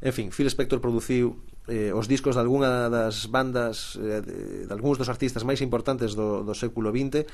En 0.00 0.12
fin, 0.16 0.32
Phil 0.32 0.48
Spector 0.48 0.80
produciu 0.80 1.36
eh, 1.68 1.92
os 1.92 2.08
discos 2.08 2.34
de 2.34 2.40
algunha 2.40 2.88
das 2.88 3.28
bandas 3.28 4.00
eh, 4.00 4.24
de, 4.24 4.36
de 4.64 4.72
algúns 4.72 4.96
dos 4.96 5.12
artistas 5.12 5.44
máis 5.44 5.60
importantes 5.60 6.16
do, 6.16 6.40
do 6.40 6.56
século 6.56 6.88
XX 6.88 7.28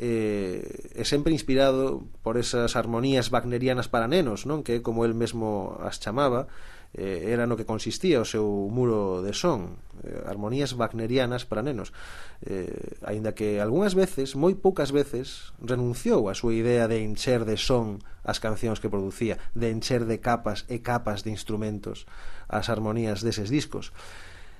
eh, 0.00 0.64
e 0.96 1.04
sempre 1.04 1.36
inspirado 1.36 2.08
por 2.24 2.40
esas 2.40 2.80
armonías 2.80 3.28
wagnerianas 3.28 3.92
para 3.92 4.08
nenos 4.08 4.48
non? 4.48 4.64
Que 4.64 4.80
como 4.80 5.04
el 5.04 5.12
mesmo 5.12 5.76
as 5.84 6.00
chamaba 6.00 6.48
eh, 6.94 7.28
era 7.28 7.46
no 7.46 7.56
que 7.56 7.68
consistía 7.68 8.20
o 8.20 8.28
seu 8.28 8.46
muro 8.72 9.20
de 9.20 9.36
son 9.36 9.76
eh, 10.04 10.24
armonías 10.24 10.72
wagnerianas 10.72 11.44
para 11.44 11.60
nenos. 11.60 11.92
Eh, 12.40 12.96
aínda 13.04 13.36
que 13.36 13.60
algunhas 13.60 13.92
veces, 13.92 14.36
moi 14.36 14.56
poucas 14.56 14.94
veces 14.94 15.52
renunciou 15.60 16.32
a 16.32 16.34
súa 16.38 16.56
idea 16.56 16.88
de 16.88 17.04
encher 17.04 17.44
de 17.44 17.60
son 17.60 18.00
as 18.24 18.40
cancións 18.40 18.80
que 18.80 18.88
producía 18.88 19.36
de 19.52 19.68
encher 19.68 20.08
de 20.08 20.22
capas 20.22 20.64
e 20.72 20.80
capas 20.80 21.22
de 21.24 21.34
instrumentos 21.34 22.08
as 22.48 22.72
armonías 22.72 23.20
deses 23.20 23.52
discos. 23.52 23.92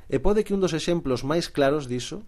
E 0.09 0.21
pode 0.21 0.45
que 0.45 0.53
un 0.53 0.61
dos 0.61 0.77
exemplos 0.77 1.25
máis 1.25 1.49
claros 1.49 1.89
diso 1.89 2.25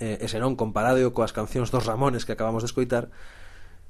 eh, 0.00 0.20
e 0.20 0.26
senón 0.28 0.56
comparado 0.56 1.00
coas 1.12 1.32
cancións 1.32 1.68
dos 1.68 1.84
Ramones 1.84 2.24
que 2.24 2.32
acabamos 2.32 2.64
de 2.64 2.70
escoitar 2.72 3.12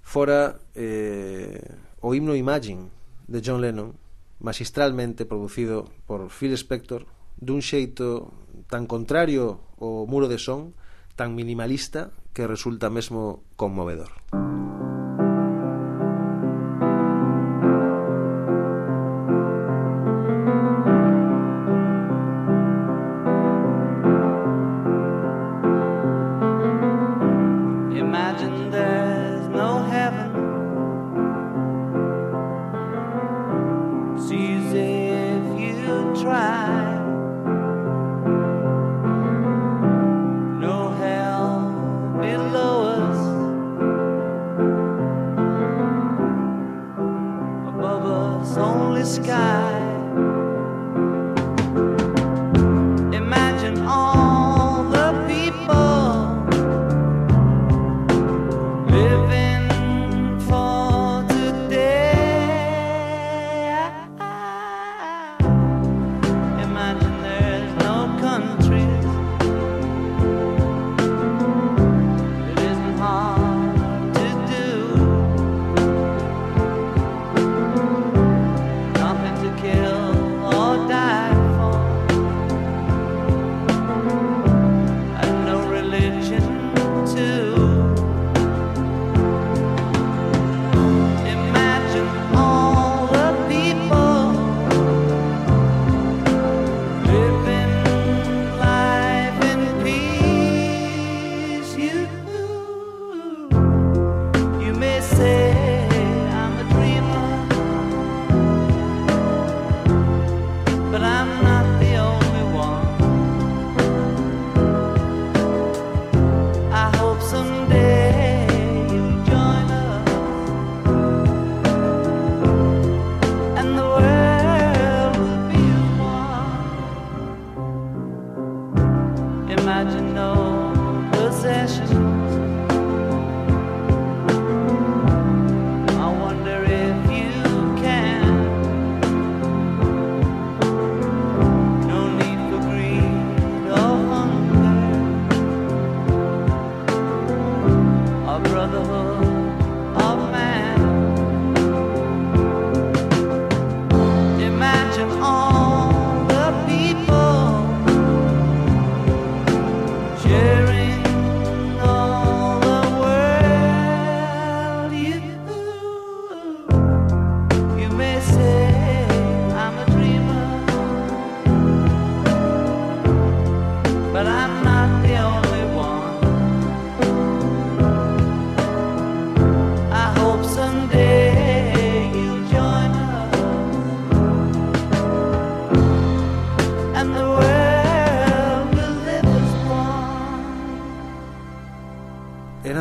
fora 0.03 0.59
eh, 0.75 1.63
o 2.03 2.15
himno 2.15 2.35
Imagine 2.35 2.91
de 3.31 3.39
John 3.43 3.63
Lennon 3.63 3.95
magistralmente 4.41 5.29
producido 5.29 5.89
por 6.09 6.33
Phil 6.33 6.57
Spector 6.57 7.07
dun 7.41 7.61
xeito 7.61 8.33
tan 8.69 8.89
contrario 8.89 9.61
ao 9.81 10.05
muro 10.09 10.29
de 10.29 10.41
son, 10.41 10.75
tan 11.17 11.37
minimalista 11.37 12.13
que 12.33 12.49
resulta 12.49 12.93
mesmo 12.93 13.45
conmovedor. 13.57 14.11
Música 14.33 14.90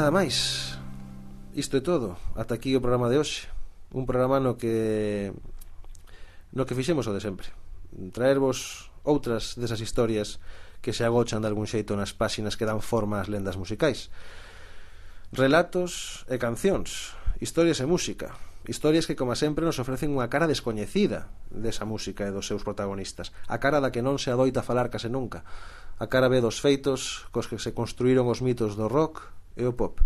nada 0.10 0.26
máis. 0.26 0.74
Isto 1.53 1.78
é 1.78 1.82
todo. 1.86 2.18
Ata 2.34 2.57
aquí 2.57 2.74
o 2.74 2.82
programa 2.82 3.14
de 3.14 3.22
hoxe. 3.22 3.45
Un 3.93 4.10
programa 4.10 4.41
no 4.41 4.57
que 4.57 5.30
no 6.49 6.66
que 6.66 6.74
fixemos 6.74 7.05
o 7.05 7.14
de 7.14 7.22
sempre. 7.22 7.53
Traervos 8.10 8.89
outras 9.05 9.53
desas 9.53 9.86
historias 9.86 10.41
que 10.82 10.97
se 10.97 11.05
agochan 11.05 11.45
de 11.45 11.49
algún 11.53 11.70
xeito 11.70 11.93
nas 11.93 12.18
páxinas 12.18 12.57
que 12.57 12.66
dan 12.66 12.82
forma 12.82 13.22
ás 13.22 13.30
lendas 13.30 13.53
musicais. 13.53 14.10
Relatos 15.30 16.26
e 16.26 16.41
cancións, 16.41 17.14
historias 17.38 17.78
e 17.78 17.86
música, 17.86 18.34
historias 18.66 19.05
que, 19.05 19.14
como 19.14 19.38
sempre, 19.38 19.62
nos 19.62 19.78
ofrecen 19.78 20.10
unha 20.10 20.26
cara 20.26 20.49
descoñecida 20.49 21.30
desa 21.53 21.86
música 21.86 22.26
e 22.26 22.34
dos 22.34 22.49
seus 22.49 22.66
protagonistas, 22.66 23.30
a 23.45 23.62
cara 23.62 23.78
da 23.78 23.93
que 23.93 24.01
non 24.01 24.18
se 24.18 24.34
adoita 24.34 24.66
falar 24.66 24.89
case 24.89 25.05
nunca, 25.05 25.45
a 26.01 26.10
cara 26.10 26.34
ve 26.34 26.41
dos 26.41 26.57
feitos 26.57 27.30
cos 27.30 27.45
que 27.45 27.62
se 27.62 27.78
construíron 27.78 28.26
os 28.26 28.41
mitos 28.41 28.74
do 28.74 28.89
rock, 28.89 29.38
e 29.60 29.68
o 29.68 29.76
pop. 29.76 29.99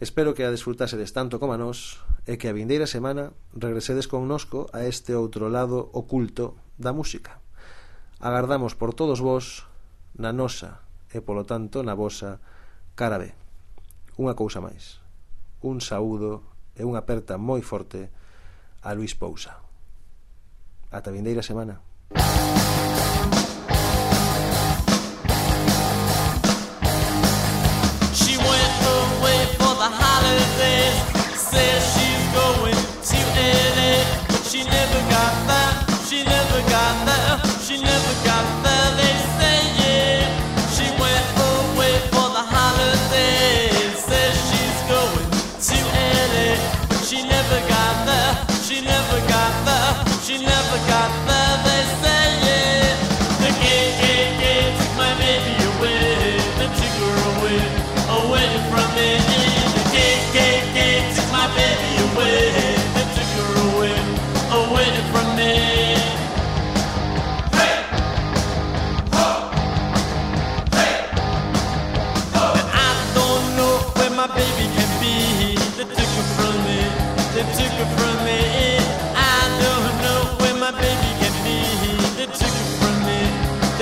Espero 0.00 0.34
que 0.34 0.42
a 0.42 0.50
desfrutasedes 0.50 1.12
tanto 1.12 1.38
como 1.38 1.52
a 1.52 1.60
nós 1.60 2.00
e 2.26 2.40
que 2.40 2.48
a 2.48 2.56
vindeira 2.56 2.88
semana 2.88 3.36
regresedes 3.52 4.08
connosco 4.08 4.66
a 4.72 4.88
este 4.88 5.12
outro 5.12 5.52
lado 5.52 5.92
oculto 5.92 6.56
da 6.80 6.96
música. 6.96 7.38
Agardamos 8.18 8.72
por 8.74 8.96
todos 8.96 9.20
vós 9.20 9.68
na 10.16 10.32
nosa 10.32 10.82
e 11.12 11.22
polo 11.22 11.46
tanto 11.46 11.84
na 11.86 11.94
vosa 11.94 12.42
cara 12.98 13.20
B. 13.20 13.30
Unha 14.18 14.34
cousa 14.34 14.64
máis. 14.64 14.98
Un 15.62 15.78
saúdo 15.78 16.42
e 16.74 16.82
unha 16.82 17.04
aperta 17.04 17.38
moi 17.38 17.62
forte 17.62 18.10
a 18.82 18.90
Luis 18.96 19.14
Pousa. 19.14 19.62
Ata 20.90 21.14
vindeira 21.14 21.44
semana. 21.44 21.78
Música 22.10 22.63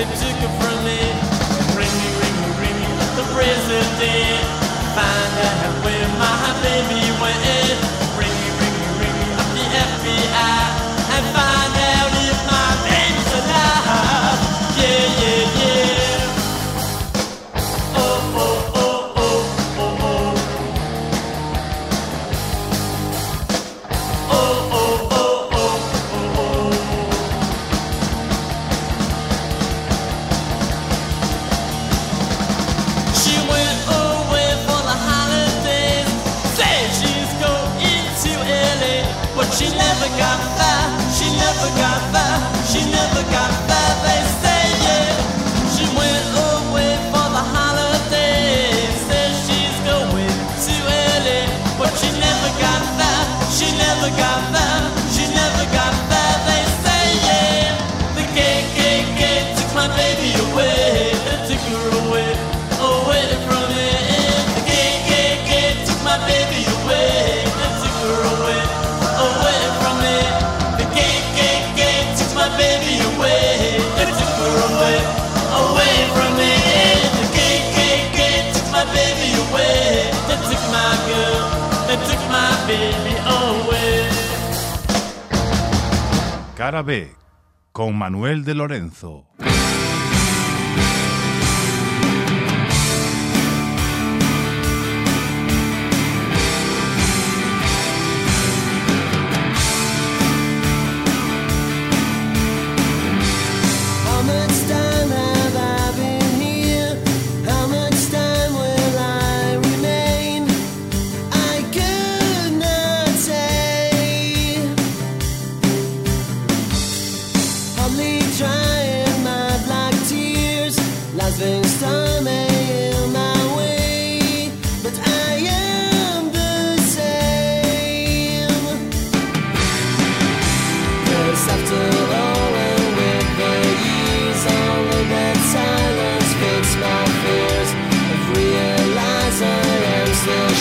they 0.05 0.17
took 0.17 0.43
it 0.43 0.53
from 0.59 0.85
me. 0.85 0.99
Ring 1.79 1.95
me, 2.01 2.09
ring 2.21 2.37
me, 2.43 2.49
ring 2.59 2.77
me, 2.81 2.89
the 3.15 3.25
president. 3.35 4.52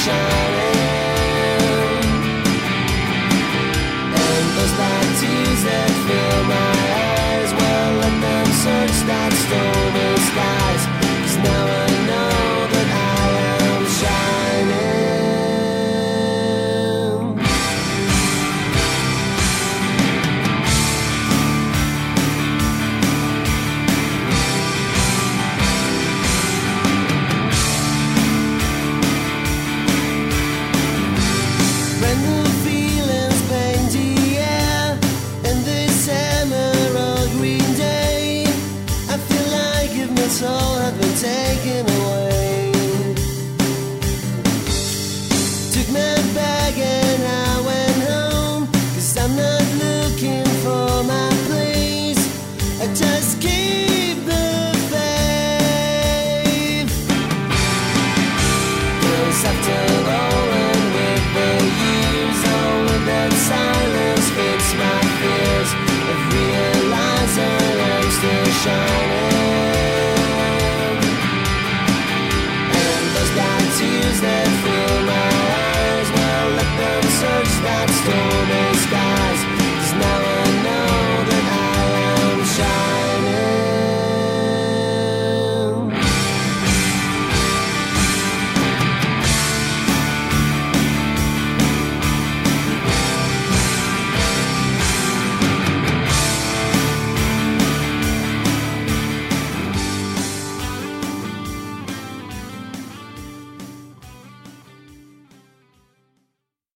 sunshine 0.04 0.41